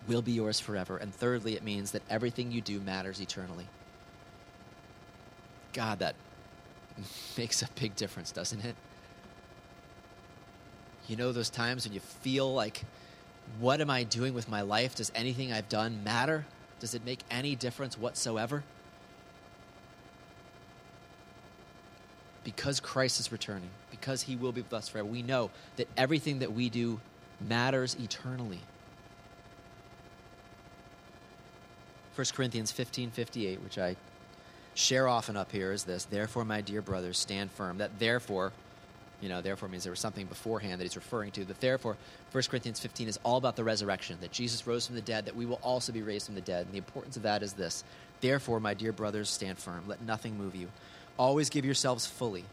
will 0.07 0.23
be 0.23 0.33
yours 0.33 0.61
forever. 0.61 0.97
And 0.97 1.15
thirdly, 1.15 1.55
it 1.55 1.63
means 1.63 1.93
that 1.93 2.03
everything 2.11 2.53
you 2.53 2.61
do 2.61 2.81
matters 2.81 3.21
eternally. 3.21 3.67
God, 5.73 5.99
that 6.01 6.15
makes 7.39 7.63
a 7.63 7.69
big 7.75 7.97
difference, 7.97 8.31
doesn't 8.33 8.65
it? 8.65 8.77
You 11.09 11.17
know, 11.17 11.33
those 11.33 11.51
times 11.51 11.85
when 11.85 11.93
you 11.93 12.01
feel 12.01 12.53
like, 12.53 12.83
what 13.61 13.81
am 13.81 13.91
I 13.91 14.05
doing 14.05 14.33
with 14.33 14.49
my 14.49 14.63
life? 14.63 14.95
Does 14.95 15.13
anything 15.15 15.53
I've 15.53 15.69
done 15.69 16.03
matter? 16.03 16.47
Does 16.81 16.95
it 16.95 17.05
make 17.05 17.21
any 17.31 17.55
difference 17.55 17.99
whatsoever? 17.99 18.63
Because 22.43 22.81
Christ 22.81 23.21
is 23.21 23.33
returning, 23.33 23.71
because 23.91 24.23
he 24.23 24.37
will 24.37 24.53
be 24.53 24.61
with 24.61 24.73
us 24.73 24.89
forever, 24.89 25.09
we 25.09 25.23
know 25.23 25.51
that 25.77 25.89
everything 25.97 26.41
that 26.41 26.53
we 26.53 26.69
do 26.69 27.01
matters 27.41 27.97
eternally. 27.99 28.61
1 32.15 32.27
Corinthians 32.35 32.71
15 32.71 33.11
58, 33.11 33.63
which 33.63 33.79
I 33.79 33.97
share 34.75 35.09
often 35.09 35.37
up 35.37 35.51
here, 35.51 35.73
is 35.73 35.85
this 35.85 36.05
Therefore, 36.05 36.45
my 36.45 36.61
dear 36.61 36.81
brothers, 36.81 37.19
stand 37.19 37.51
firm. 37.51 37.79
That 37.79 37.99
therefore, 37.99 38.53
you 39.21 39.29
know, 39.29 39.41
therefore 39.41 39.69
means 39.69 39.83
there 39.83 39.91
was 39.91 40.01
something 40.01 40.27
beforehand 40.27 40.81
that 40.81 40.85
he's 40.85 40.97
referring 40.97 41.33
to. 41.33 41.45
That 41.45 41.61
therefore, 41.61 41.97
1 42.31 42.45
Corinthians 42.45 42.79
15 42.79 43.09
is 43.09 43.19
all 43.25 43.37
about 43.37 43.57
the 43.57 43.65
resurrection, 43.65 44.19
that 44.21 44.33
Jesus 44.33 44.67
rose 44.67 44.87
from 44.87 44.97
the 44.97 45.03
dead, 45.03 45.25
that 45.27 45.35
we 45.35 45.47
will 45.47 45.61
also 45.63 45.93
be 45.93 46.03
raised 46.03 46.27
from 46.27 46.35
the 46.35 46.41
dead. 46.41 46.67
And 46.67 46.75
the 46.75 46.79
importance 46.79 47.17
of 47.17 47.23
that 47.23 47.43
is 47.43 47.55
this 47.55 47.83
Therefore, 48.21 48.61
my 48.61 48.75
dear 48.75 48.93
brothers, 48.93 49.29
stand 49.29 49.59
firm. 49.59 49.85
Let 49.87 50.03
nothing 50.03 50.39
move 50.39 50.55
you. 50.55 50.69
Always 51.19 51.51
give 51.51 51.65
yourselves 51.65 52.07
fully 52.07 52.45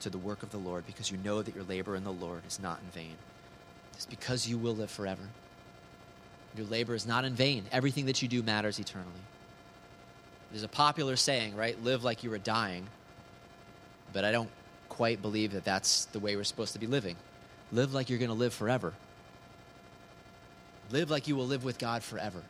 to 0.00 0.10
the 0.10 0.18
work 0.18 0.42
of 0.42 0.50
the 0.50 0.58
Lord, 0.58 0.86
because 0.86 1.10
you 1.10 1.18
know 1.18 1.42
that 1.42 1.54
your 1.54 1.64
labor 1.64 1.96
in 1.96 2.04
the 2.04 2.12
Lord 2.12 2.42
is 2.46 2.60
not 2.60 2.80
in 2.80 2.90
vain. 2.90 3.14
It's 3.94 4.06
because 4.06 4.48
you 4.48 4.58
will 4.58 4.74
live 4.74 4.90
forever. 4.90 5.22
Your 6.56 6.66
labor 6.66 6.94
is 6.94 7.06
not 7.06 7.24
in 7.24 7.34
vain. 7.34 7.64
Everything 7.72 8.06
that 8.06 8.20
you 8.22 8.28
do 8.28 8.42
matters 8.42 8.78
eternally. 8.78 9.10
There's 10.50 10.62
a 10.62 10.68
popular 10.68 11.16
saying, 11.16 11.56
right? 11.56 11.82
Live 11.82 12.04
like 12.04 12.22
you 12.22 12.32
are 12.32 12.38
dying. 12.38 12.86
But 14.12 14.24
I 14.24 14.32
don't 14.32 14.50
quite 14.88 15.22
believe 15.22 15.52
that 15.52 15.64
that's 15.64 16.04
the 16.06 16.18
way 16.18 16.36
we're 16.36 16.44
supposed 16.44 16.74
to 16.74 16.78
be 16.78 16.86
living. 16.86 17.16
Live 17.72 17.94
like 17.94 18.10
you're 18.10 18.18
going 18.18 18.28
to 18.28 18.34
live 18.34 18.52
forever. 18.52 18.92
Live 20.90 21.10
like 21.10 21.26
you 21.26 21.36
will 21.36 21.46
live 21.46 21.64
with 21.64 21.78
God 21.78 22.02
forever. 22.02 22.42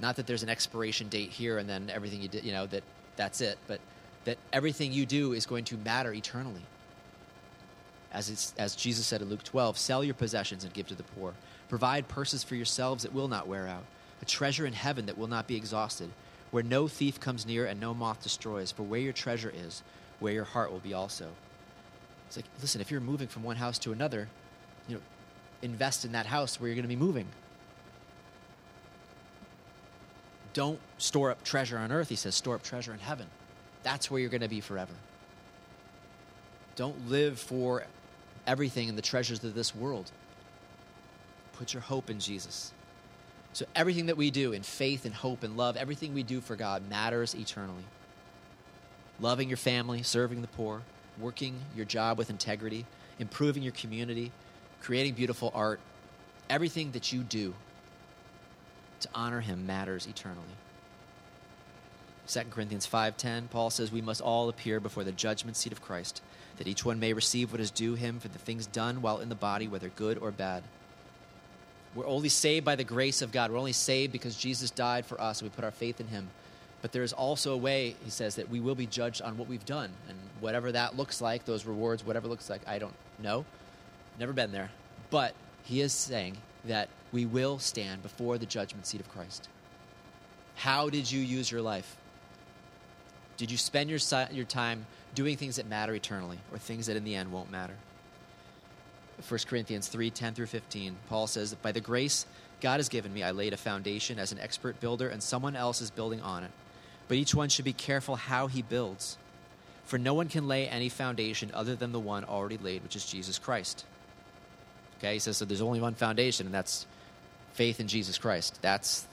Not 0.00 0.16
that 0.16 0.26
there's 0.26 0.42
an 0.42 0.48
expiration 0.48 1.08
date 1.08 1.30
here 1.30 1.58
and 1.58 1.68
then 1.68 1.90
everything 1.90 2.20
you 2.20 2.28
did, 2.28 2.44
you 2.44 2.52
know, 2.52 2.66
that 2.66 2.82
that's 3.14 3.40
it, 3.40 3.58
but 3.68 3.78
that 4.24 4.38
everything 4.52 4.92
you 4.92 5.06
do 5.06 5.32
is 5.32 5.46
going 5.46 5.64
to 5.66 5.76
matter 5.76 6.12
eternally. 6.12 6.62
As, 8.12 8.54
as 8.58 8.74
Jesus 8.74 9.06
said 9.06 9.22
in 9.22 9.28
Luke 9.28 9.44
12, 9.44 9.78
sell 9.78 10.02
your 10.02 10.14
possessions 10.14 10.64
and 10.64 10.72
give 10.72 10.88
to 10.88 10.94
the 10.94 11.02
poor. 11.02 11.34
Provide 11.68 12.08
purses 12.08 12.42
for 12.42 12.56
yourselves 12.56 13.04
that 13.04 13.14
will 13.14 13.28
not 13.28 13.46
wear 13.46 13.68
out, 13.68 13.84
a 14.20 14.24
treasure 14.24 14.66
in 14.66 14.72
heaven 14.72 15.06
that 15.06 15.16
will 15.16 15.28
not 15.28 15.46
be 15.46 15.56
exhausted, 15.56 16.10
where 16.50 16.64
no 16.64 16.88
thief 16.88 17.20
comes 17.20 17.46
near 17.46 17.66
and 17.66 17.78
no 17.78 17.94
moth 17.94 18.22
destroys. 18.22 18.72
For 18.72 18.82
where 18.82 19.00
your 19.00 19.12
treasure 19.12 19.52
is, 19.54 19.82
where 20.18 20.32
your 20.32 20.44
heart 20.44 20.72
will 20.72 20.80
be 20.80 20.92
also. 20.92 21.28
It's 22.26 22.36
like, 22.36 22.46
listen, 22.60 22.80
if 22.80 22.90
you're 22.90 23.00
moving 23.00 23.28
from 23.28 23.44
one 23.44 23.56
house 23.56 23.78
to 23.80 23.92
another, 23.92 24.28
you 24.88 24.96
know, 24.96 25.00
invest 25.62 26.04
in 26.04 26.12
that 26.12 26.26
house 26.26 26.60
where 26.60 26.68
you're 26.68 26.76
going 26.76 26.82
to 26.82 26.88
be 26.88 26.96
moving. 26.96 27.26
Don't 30.52 30.80
store 30.98 31.30
up 31.30 31.44
treasure 31.44 31.78
on 31.78 31.92
earth, 31.92 32.08
he 32.08 32.16
says, 32.16 32.34
store 32.34 32.56
up 32.56 32.62
treasure 32.62 32.92
in 32.92 32.98
heaven. 32.98 33.26
That's 33.84 34.10
where 34.10 34.20
you're 34.20 34.30
going 34.30 34.40
to 34.42 34.48
be 34.48 34.60
forever. 34.60 34.92
Don't 36.76 37.08
live 37.08 37.38
for 37.38 37.84
everything 38.46 38.88
and 38.88 38.96
the 38.96 39.02
treasures 39.02 39.42
of 39.44 39.54
this 39.54 39.74
world. 39.74 40.10
Put 41.54 41.72
your 41.74 41.82
hope 41.82 42.10
in 42.10 42.18
Jesus. 42.18 42.72
So, 43.52 43.66
everything 43.74 44.06
that 44.06 44.16
we 44.16 44.30
do 44.30 44.52
in 44.52 44.62
faith 44.62 45.04
and 45.04 45.14
hope 45.14 45.42
and 45.42 45.56
love, 45.56 45.76
everything 45.76 46.14
we 46.14 46.22
do 46.22 46.40
for 46.40 46.56
God 46.56 46.88
matters 46.88 47.34
eternally. 47.34 47.84
Loving 49.18 49.48
your 49.48 49.56
family, 49.56 50.02
serving 50.02 50.40
the 50.40 50.48
poor, 50.48 50.82
working 51.18 51.58
your 51.74 51.84
job 51.84 52.16
with 52.16 52.30
integrity, 52.30 52.86
improving 53.18 53.62
your 53.62 53.72
community, 53.72 54.30
creating 54.80 55.14
beautiful 55.14 55.50
art, 55.54 55.80
everything 56.48 56.92
that 56.92 57.12
you 57.12 57.22
do 57.22 57.54
to 59.00 59.08
honor 59.14 59.40
him 59.40 59.66
matters 59.66 60.06
eternally. 60.06 60.40
2 62.30 62.50
Corinthians 62.50 62.86
5:10 62.86 63.50
Paul 63.50 63.70
says 63.70 63.90
we 63.90 64.00
must 64.00 64.20
all 64.20 64.48
appear 64.48 64.78
before 64.78 65.04
the 65.04 65.12
judgment 65.12 65.56
seat 65.56 65.72
of 65.72 65.82
Christ 65.82 66.22
that 66.58 66.68
each 66.68 66.84
one 66.84 67.00
may 67.00 67.12
receive 67.12 67.50
what 67.50 67.60
is 67.60 67.70
due 67.70 67.94
him 67.94 68.20
for 68.20 68.28
the 68.28 68.38
things 68.38 68.66
done 68.66 69.02
while 69.02 69.18
in 69.18 69.28
the 69.28 69.34
body 69.34 69.66
whether 69.66 69.88
good 69.88 70.18
or 70.18 70.30
bad. 70.30 70.62
We're 71.94 72.06
only 72.06 72.28
saved 72.28 72.64
by 72.64 72.76
the 72.76 72.84
grace 72.84 73.20
of 73.20 73.32
God. 73.32 73.50
We're 73.50 73.58
only 73.58 73.72
saved 73.72 74.12
because 74.12 74.36
Jesus 74.36 74.70
died 74.70 75.06
for 75.06 75.20
us 75.20 75.40
and 75.40 75.50
we 75.50 75.54
put 75.54 75.64
our 75.64 75.72
faith 75.72 76.00
in 76.00 76.06
him. 76.06 76.28
But 76.82 76.92
there 76.92 77.02
is 77.02 77.12
also 77.12 77.52
a 77.52 77.56
way, 77.56 77.96
he 78.04 78.10
says, 78.10 78.36
that 78.36 78.48
we 78.48 78.60
will 78.60 78.74
be 78.74 78.86
judged 78.86 79.22
on 79.22 79.36
what 79.36 79.48
we've 79.48 79.64
done. 79.64 79.90
And 80.08 80.16
whatever 80.40 80.72
that 80.72 80.96
looks 80.96 81.20
like, 81.20 81.44
those 81.44 81.66
rewards, 81.66 82.06
whatever 82.06 82.28
looks 82.28 82.48
like, 82.48 82.66
I 82.66 82.78
don't 82.78 82.94
know. 83.18 83.44
Never 84.18 84.32
been 84.32 84.52
there. 84.52 84.70
But 85.10 85.34
he 85.64 85.80
is 85.80 85.92
saying 85.92 86.36
that 86.64 86.88
we 87.12 87.26
will 87.26 87.58
stand 87.58 88.02
before 88.02 88.38
the 88.38 88.46
judgment 88.46 88.86
seat 88.86 89.00
of 89.00 89.10
Christ. 89.10 89.48
How 90.54 90.90
did 90.90 91.10
you 91.10 91.20
use 91.20 91.50
your 91.50 91.62
life? 91.62 91.96
Did 93.40 93.50
you 93.50 93.56
spend 93.56 93.88
your, 93.88 93.98
your 94.32 94.44
time 94.44 94.84
doing 95.14 95.38
things 95.38 95.56
that 95.56 95.66
matter 95.66 95.94
eternally 95.94 96.38
or 96.52 96.58
things 96.58 96.88
that 96.88 96.96
in 96.96 97.04
the 97.04 97.14
end 97.14 97.32
won't 97.32 97.50
matter? 97.50 97.72
1 99.26 99.40
Corinthians 99.46 99.88
3 99.88 100.10
10 100.10 100.34
through 100.34 100.44
15, 100.44 100.94
Paul 101.08 101.26
says, 101.26 101.54
By 101.54 101.72
the 101.72 101.80
grace 101.80 102.26
God 102.60 102.80
has 102.80 102.90
given 102.90 103.14
me, 103.14 103.22
I 103.22 103.30
laid 103.30 103.54
a 103.54 103.56
foundation 103.56 104.18
as 104.18 104.30
an 104.30 104.40
expert 104.40 104.78
builder, 104.78 105.08
and 105.08 105.22
someone 105.22 105.56
else 105.56 105.80
is 105.80 105.90
building 105.90 106.20
on 106.20 106.44
it. 106.44 106.50
But 107.08 107.16
each 107.16 107.34
one 107.34 107.48
should 107.48 107.64
be 107.64 107.72
careful 107.72 108.16
how 108.16 108.46
he 108.46 108.60
builds. 108.60 109.16
For 109.86 109.96
no 109.96 110.12
one 110.12 110.28
can 110.28 110.46
lay 110.46 110.68
any 110.68 110.90
foundation 110.90 111.50
other 111.54 111.74
than 111.74 111.92
the 111.92 111.98
one 111.98 112.24
already 112.24 112.58
laid, 112.58 112.82
which 112.82 112.94
is 112.94 113.06
Jesus 113.06 113.38
Christ. 113.38 113.86
Okay, 114.98 115.14
he 115.14 115.18
says, 115.18 115.38
so 115.38 115.46
there's 115.46 115.62
only 115.62 115.80
one 115.80 115.94
foundation, 115.94 116.44
and 116.44 116.54
that's 116.54 116.86
faith 117.54 117.80
in 117.80 117.88
Jesus 117.88 118.18
Christ. 118.18 118.58
That's, 118.60 119.06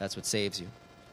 that's 0.00 0.16
what 0.16 0.26
saves 0.26 0.60
you. 0.60 0.66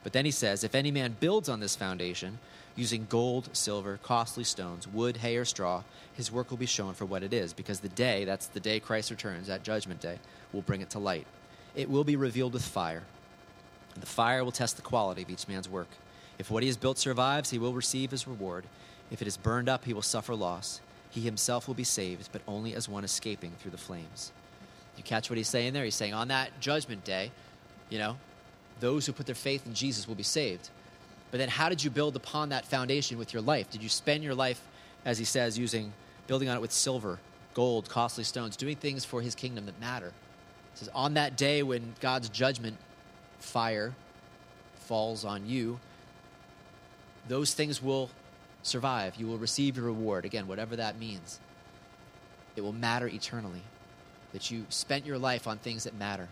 But 0.04 0.14
then 0.14 0.26
he 0.26 0.32
says, 0.32 0.64
if 0.64 0.76
any 0.76 0.92
man 0.92 1.16
builds 1.20 1.48
on 1.48 1.60
this 1.60 1.76
foundation, 1.76 2.40
using 2.76 3.06
gold, 3.10 3.50
silver, 3.54 4.00
costly 4.02 4.44
stones, 4.44 4.88
wood, 4.88 5.18
hay, 5.18 5.38
or 5.38 5.46
straw, 5.46 5.84
his 6.14 6.32
work 6.32 6.50
will 6.50 6.58
be 6.58 6.66
shown 6.66 6.94
for 6.94 7.06
what 7.06 7.24
it 7.24 7.34
is, 7.34 7.54
because 7.54 7.80
the 7.80 7.90
day, 7.90 8.26
that's 8.26 8.48
the 8.48 8.60
day 8.60 8.80
Christ 8.80 9.12
returns, 9.12 9.48
that 9.48 9.64
judgment 9.64 10.02
day, 10.02 10.18
will 10.54 10.62
bring 10.62 10.82
it 10.82 10.90
to 10.92 11.00
light. 11.00 11.28
It 11.76 11.90
will 11.90 12.04
be 12.04 12.16
revealed 12.16 12.54
with 12.54 12.66
fire. 12.66 13.04
And 13.94 14.02
the 14.02 14.08
fire 14.08 14.44
will 14.44 14.52
test 14.52 14.76
the 14.76 14.82
quality 14.82 15.22
of 15.22 15.30
each 15.30 15.48
man's 15.48 15.70
work. 15.70 15.90
If 16.40 16.50
what 16.50 16.64
he 16.64 16.70
has 16.70 16.78
built 16.78 16.98
survives, 16.98 17.52
he 17.52 17.60
will 17.60 17.74
receive 17.74 18.12
his 18.12 18.28
reward. 18.28 18.66
If 19.12 19.22
it 19.22 19.28
is 19.28 19.38
burned 19.38 19.70
up, 19.70 19.86
he 19.86 19.94
will 19.94 20.02
suffer 20.02 20.34
loss. 20.34 20.82
He 21.10 21.22
himself 21.22 21.68
will 21.68 21.76
be 21.76 21.84
saved, 21.84 22.30
but 22.32 22.42
only 22.48 22.74
as 22.74 22.90
one 22.90 23.04
escaping 23.04 23.52
through 23.60 23.72
the 23.72 23.78
flames. 23.78 24.32
You 24.98 25.04
catch 25.04 25.30
what 25.30 25.38
he's 25.38 25.50
saying 25.50 25.74
there? 25.74 25.84
He's 25.84 25.96
saying 25.96 26.14
on 26.14 26.30
that 26.30 26.60
judgment 26.60 27.04
day, 27.04 27.32
you 27.90 28.00
know, 28.00 28.18
those 28.82 29.06
who 29.06 29.14
put 29.14 29.26
their 29.26 29.36
faith 29.36 29.66
in 29.66 29.74
Jesus 29.74 30.08
will 30.08 30.16
be 30.16 30.24
saved. 30.24 30.70
But 31.32 31.38
then 31.38 31.48
how 31.48 31.70
did 31.70 31.82
you 31.82 31.90
build 31.90 32.18
upon 32.18 32.50
that 32.50 32.66
foundation 32.66 33.18
with 33.18 33.32
your 33.32 33.42
life? 33.42 33.72
Did 33.72 33.82
you 33.82 33.88
spend 33.88 34.24
your 34.24 34.36
life, 34.36 34.62
as 35.06 35.18
he 35.18 35.24
says, 35.24 35.58
using 35.58 35.94
building 36.28 36.50
on 36.50 36.58
it 36.58 36.62
with 36.62 36.74
silver, 36.74 37.20
gold, 37.54 37.88
costly 37.88 38.26
stones, 38.26 38.58
doing 38.58 38.76
things 38.76 39.06
for 39.06 39.22
his 39.22 39.34
kingdom 39.34 39.66
that 39.68 39.80
matter? 39.80 40.12
He 40.74 40.80
says, 40.80 40.90
on 40.94 41.14
that 41.14 41.38
day 41.38 41.64
when 41.64 41.94
God's 42.02 42.28
judgment 42.28 42.76
fire 43.40 43.94
falls 44.76 45.24
on 45.24 45.48
you, 45.48 45.80
those 47.30 47.54
things 47.54 47.82
will 47.82 48.10
survive. 48.64 49.16
You 49.16 49.28
will 49.28 49.38
receive 49.38 49.78
your 49.78 49.86
reward. 49.86 50.26
Again, 50.26 50.48
whatever 50.48 50.76
that 50.76 51.00
means. 51.00 51.40
It 52.56 52.62
will 52.62 52.74
matter 52.74 53.08
eternally 53.08 53.62
that 54.34 54.52
you 54.52 54.66
spent 54.70 55.06
your 55.06 55.18
life 55.18 55.48
on 55.48 55.58
things 55.58 55.86
that 55.86 55.96
matter 55.96 56.28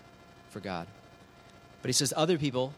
for 0.50 0.60
God. 0.60 0.88
But 1.82 1.90
he 1.90 1.94
says 1.94 2.14
other 2.16 2.38
people 2.38 2.74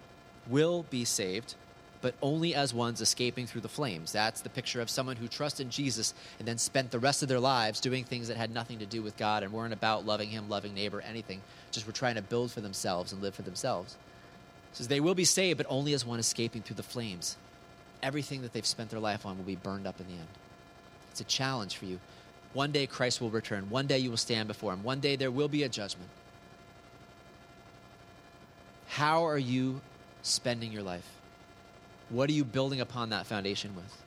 will 0.47 0.85
be 0.89 1.05
saved, 1.05 1.55
but 2.01 2.15
only 2.21 2.55
as 2.55 2.73
ones 2.73 3.01
escaping 3.01 3.45
through 3.45 3.61
the 3.61 3.69
flames. 3.69 4.11
That's 4.11 4.41
the 4.41 4.49
picture 4.49 4.81
of 4.81 4.89
someone 4.89 5.17
who 5.17 5.27
trusted 5.27 5.69
Jesus 5.69 6.13
and 6.39 6.47
then 6.47 6.57
spent 6.57 6.91
the 6.91 6.99
rest 6.99 7.21
of 7.21 7.29
their 7.29 7.39
lives 7.39 7.79
doing 7.79 8.03
things 8.03 8.27
that 8.27 8.37
had 8.37 8.51
nothing 8.51 8.79
to 8.79 8.85
do 8.85 9.01
with 9.01 9.17
God 9.17 9.43
and 9.43 9.53
weren't 9.53 9.73
about 9.73 10.05
loving 10.05 10.29
Him, 10.29 10.49
loving 10.49 10.73
neighbor, 10.73 11.01
anything. 11.01 11.41
Just 11.71 11.85
were 11.85 11.93
trying 11.93 12.15
to 12.15 12.21
build 12.21 12.51
for 12.51 12.61
themselves 12.61 13.13
and 13.13 13.21
live 13.21 13.35
for 13.35 13.43
themselves. 13.43 13.95
He 14.71 14.77
says 14.77 14.87
they 14.87 14.99
will 14.99 15.15
be 15.15 15.25
saved, 15.25 15.57
but 15.57 15.67
only 15.69 15.93
as 15.93 16.05
one 16.05 16.19
escaping 16.19 16.61
through 16.61 16.77
the 16.77 16.83
flames. 16.83 17.37
Everything 18.01 18.41
that 18.41 18.53
they've 18.53 18.65
spent 18.65 18.89
their 18.89 18.99
life 18.99 19.25
on 19.25 19.37
will 19.37 19.45
be 19.45 19.55
burned 19.55 19.85
up 19.85 19.99
in 19.99 20.07
the 20.07 20.13
end. 20.13 20.27
It's 21.11 21.21
a 21.21 21.25
challenge 21.25 21.77
for 21.77 21.85
you. 21.85 21.99
One 22.53 22.71
day 22.71 22.87
Christ 22.87 23.21
will 23.21 23.29
return. 23.29 23.69
One 23.69 23.85
day 23.85 23.99
you 23.99 24.09
will 24.09 24.17
stand 24.17 24.47
before 24.47 24.73
Him. 24.73 24.83
One 24.83 24.99
day 24.99 25.15
there 25.15 25.31
will 25.31 25.47
be 25.47 25.63
a 25.63 25.69
judgment. 25.69 26.09
How 28.91 29.25
are 29.27 29.37
you 29.37 29.79
spending 30.21 30.73
your 30.73 30.83
life? 30.83 31.09
What 32.09 32.29
are 32.29 32.33
you 32.33 32.43
building 32.43 32.81
upon 32.81 33.11
that 33.11 33.25
foundation 33.25 33.73
with? 33.73 34.03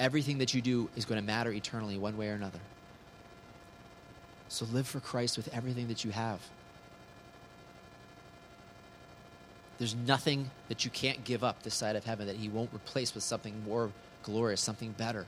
Everything 0.00 0.38
that 0.38 0.52
you 0.52 0.60
do 0.60 0.90
is 0.96 1.04
going 1.04 1.20
to 1.20 1.24
matter 1.24 1.52
eternally, 1.52 1.96
one 1.96 2.16
way 2.16 2.28
or 2.28 2.32
another. 2.32 2.58
So 4.48 4.66
live 4.72 4.88
for 4.88 4.98
Christ 4.98 5.36
with 5.36 5.54
everything 5.54 5.86
that 5.86 6.04
you 6.04 6.10
have. 6.10 6.40
There's 9.78 9.94
nothing 9.94 10.50
that 10.68 10.84
you 10.84 10.90
can't 10.90 11.22
give 11.22 11.44
up 11.44 11.62
this 11.62 11.76
side 11.76 11.94
of 11.94 12.04
heaven 12.04 12.26
that 12.26 12.36
He 12.36 12.48
won't 12.48 12.74
replace 12.74 13.14
with 13.14 13.22
something 13.22 13.54
more 13.64 13.92
glorious, 14.24 14.60
something 14.60 14.90
better. 14.90 15.26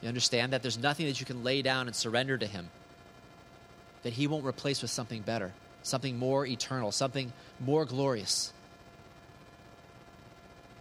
You 0.00 0.08
understand 0.08 0.52
that? 0.52 0.62
There's 0.62 0.78
nothing 0.78 1.06
that 1.06 1.18
you 1.18 1.26
can 1.26 1.42
lay 1.42 1.62
down 1.62 1.88
and 1.88 1.96
surrender 1.96 2.38
to 2.38 2.46
Him 2.46 2.68
that 4.04 4.12
He 4.12 4.28
won't 4.28 4.46
replace 4.46 4.82
with 4.82 4.92
something 4.92 5.22
better, 5.22 5.52
something 5.82 6.18
more 6.18 6.46
eternal, 6.46 6.92
something 6.92 7.32
more 7.60 7.84
glorious. 7.84 8.52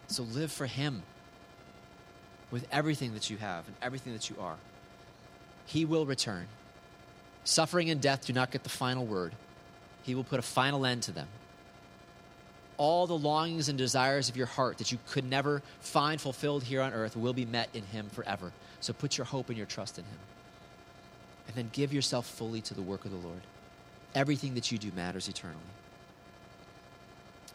So 0.08 0.24
live 0.24 0.52
for 0.52 0.66
Him 0.66 1.04
with 2.52 2.66
everything 2.72 3.14
that 3.14 3.30
you 3.30 3.38
have 3.38 3.68
and 3.68 3.76
everything 3.82 4.14
that 4.14 4.30
you 4.30 4.36
are. 4.40 4.58
He 5.66 5.86
will 5.86 6.06
return. 6.06 6.48
Suffering 7.44 7.90
and 7.90 8.02
death 8.02 8.26
do 8.26 8.34
not 8.34 8.52
get 8.52 8.64
the 8.64 8.70
final 8.70 9.06
word, 9.06 9.34
He 10.04 10.16
will 10.16 10.24
put 10.24 10.40
a 10.40 10.44
final 10.44 10.86
end 10.86 11.04
to 11.04 11.12
them. 11.12 11.28
All 12.78 13.08
the 13.08 13.18
longings 13.18 13.70
and 13.70 13.78
desires 13.78 14.30
of 14.30 14.38
your 14.38 14.46
heart 14.46 14.78
that 14.78 14.92
you 14.92 15.00
could 15.10 15.28
never 15.28 15.64
find 15.80 16.22
fulfilled 16.22 16.64
here 16.64 16.82
on 16.82 16.94
earth 16.94 17.18
will 17.18 17.34
be 17.34 17.46
met 17.46 17.70
in 17.74 17.84
Him 17.84 18.08
forever. 18.10 18.52
So 18.82 18.94
put 18.94 19.18
your 19.18 19.26
hope 19.26 19.50
and 19.50 19.58
your 19.58 19.66
trust 19.66 19.98
in 19.98 20.06
Him. 20.06 20.20
And 21.48 21.56
then 21.56 21.70
give 21.74 21.92
yourself 21.92 22.28
fully 22.28 22.62
to 22.62 22.74
the 22.74 22.82
work 22.82 23.06
of 23.06 23.12
the 23.12 23.18
Lord. 23.18 23.42
Everything 24.18 24.56
that 24.56 24.72
you 24.72 24.80
do 24.80 24.92
matters 24.96 25.30
eternally. 25.30 25.60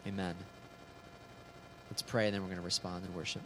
Amen. 0.06 0.36
Let's 1.90 2.02
pray, 2.02 2.26
and 2.26 2.34
then 2.34 2.40
we're 2.40 2.50
going 2.50 2.60
to 2.60 2.64
respond 2.64 3.04
and 3.04 3.12
worship. 3.16 3.42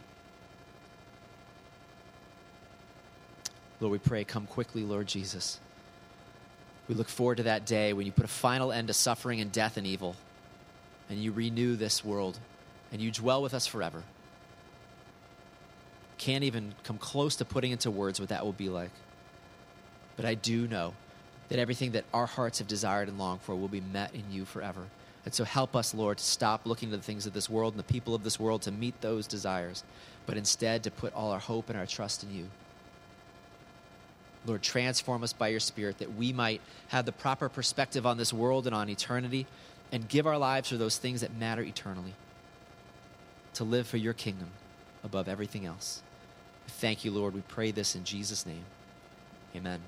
Lord, 3.79 3.91
we 3.91 3.97
pray, 3.97 4.23
come 4.23 4.45
quickly, 4.45 4.83
Lord 4.83 5.07
Jesus. 5.07 5.59
We 6.87 6.93
look 6.93 7.09
forward 7.09 7.37
to 7.37 7.43
that 7.43 7.65
day 7.65 7.91
when 7.91 8.05
you 8.05 8.11
put 8.11 8.23
a 8.23 8.27
final 8.27 8.71
end 8.71 8.87
to 8.89 8.93
suffering 8.93 9.41
and 9.41 9.51
death 9.51 9.77
and 9.77 9.87
evil, 9.87 10.15
and 11.09 11.17
you 11.17 11.31
renew 11.31 11.75
this 11.75 12.05
world, 12.05 12.37
and 12.91 13.01
you 13.01 13.09
dwell 13.09 13.41
with 13.41 13.55
us 13.55 13.65
forever. 13.65 14.03
Can't 16.19 16.43
even 16.43 16.75
come 16.83 16.99
close 16.99 17.35
to 17.37 17.45
putting 17.45 17.71
into 17.71 17.89
words 17.89 18.19
what 18.19 18.29
that 18.29 18.45
will 18.45 18.53
be 18.53 18.69
like. 18.69 18.91
But 20.17 20.25
I 20.25 20.35
do 20.35 20.67
know 20.67 20.93
that 21.49 21.59
everything 21.59 21.91
that 21.91 22.05
our 22.13 22.25
hearts 22.25 22.59
have 22.59 22.67
desired 22.67 23.07
and 23.07 23.17
longed 23.17 23.41
for 23.41 23.55
will 23.55 23.67
be 23.67 23.81
met 23.81 24.13
in 24.13 24.23
you 24.31 24.45
forever. 24.45 24.81
And 25.25 25.33
so 25.33 25.43
help 25.43 25.75
us, 25.75 25.93
Lord, 25.93 26.19
to 26.19 26.23
stop 26.23 26.65
looking 26.65 26.89
to 26.91 26.97
the 26.97 27.03
things 27.03 27.25
of 27.25 27.33
this 27.33 27.49
world 27.49 27.73
and 27.73 27.79
the 27.79 27.93
people 27.93 28.15
of 28.15 28.23
this 28.23 28.39
world 28.39 28.61
to 28.63 28.71
meet 28.71 28.99
those 29.01 29.27
desires, 29.27 29.83
but 30.25 30.37
instead 30.37 30.83
to 30.83 30.91
put 30.91 31.13
all 31.13 31.31
our 31.31 31.39
hope 31.39 31.69
and 31.69 31.77
our 31.77 31.85
trust 31.85 32.23
in 32.23 32.33
you. 32.33 32.45
Lord, 34.45 34.61
transform 34.61 35.23
us 35.23 35.33
by 35.33 35.49
your 35.49 35.59
Spirit 35.59 35.97
that 35.97 36.15
we 36.15 36.31
might 36.31 36.61
have 36.87 37.05
the 37.05 37.11
proper 37.11 37.49
perspective 37.49 38.05
on 38.05 38.17
this 38.17 38.31
world 38.31 38.65
and 38.65 38.75
on 38.75 38.89
eternity 38.89 39.45
and 39.91 40.07
give 40.07 40.25
our 40.25 40.37
lives 40.37 40.69
for 40.69 40.77
those 40.77 40.97
things 40.97 41.21
that 41.21 41.35
matter 41.35 41.61
eternally. 41.61 42.13
To 43.55 43.63
live 43.63 43.87
for 43.87 43.97
your 43.97 44.13
kingdom 44.13 44.49
above 45.03 45.27
everything 45.27 45.65
else. 45.65 46.01
Thank 46.67 47.03
you, 47.03 47.11
Lord. 47.11 47.33
We 47.33 47.41
pray 47.41 47.71
this 47.71 47.95
in 47.95 48.03
Jesus' 48.03 48.45
name. 48.45 48.63
Amen. 49.55 49.81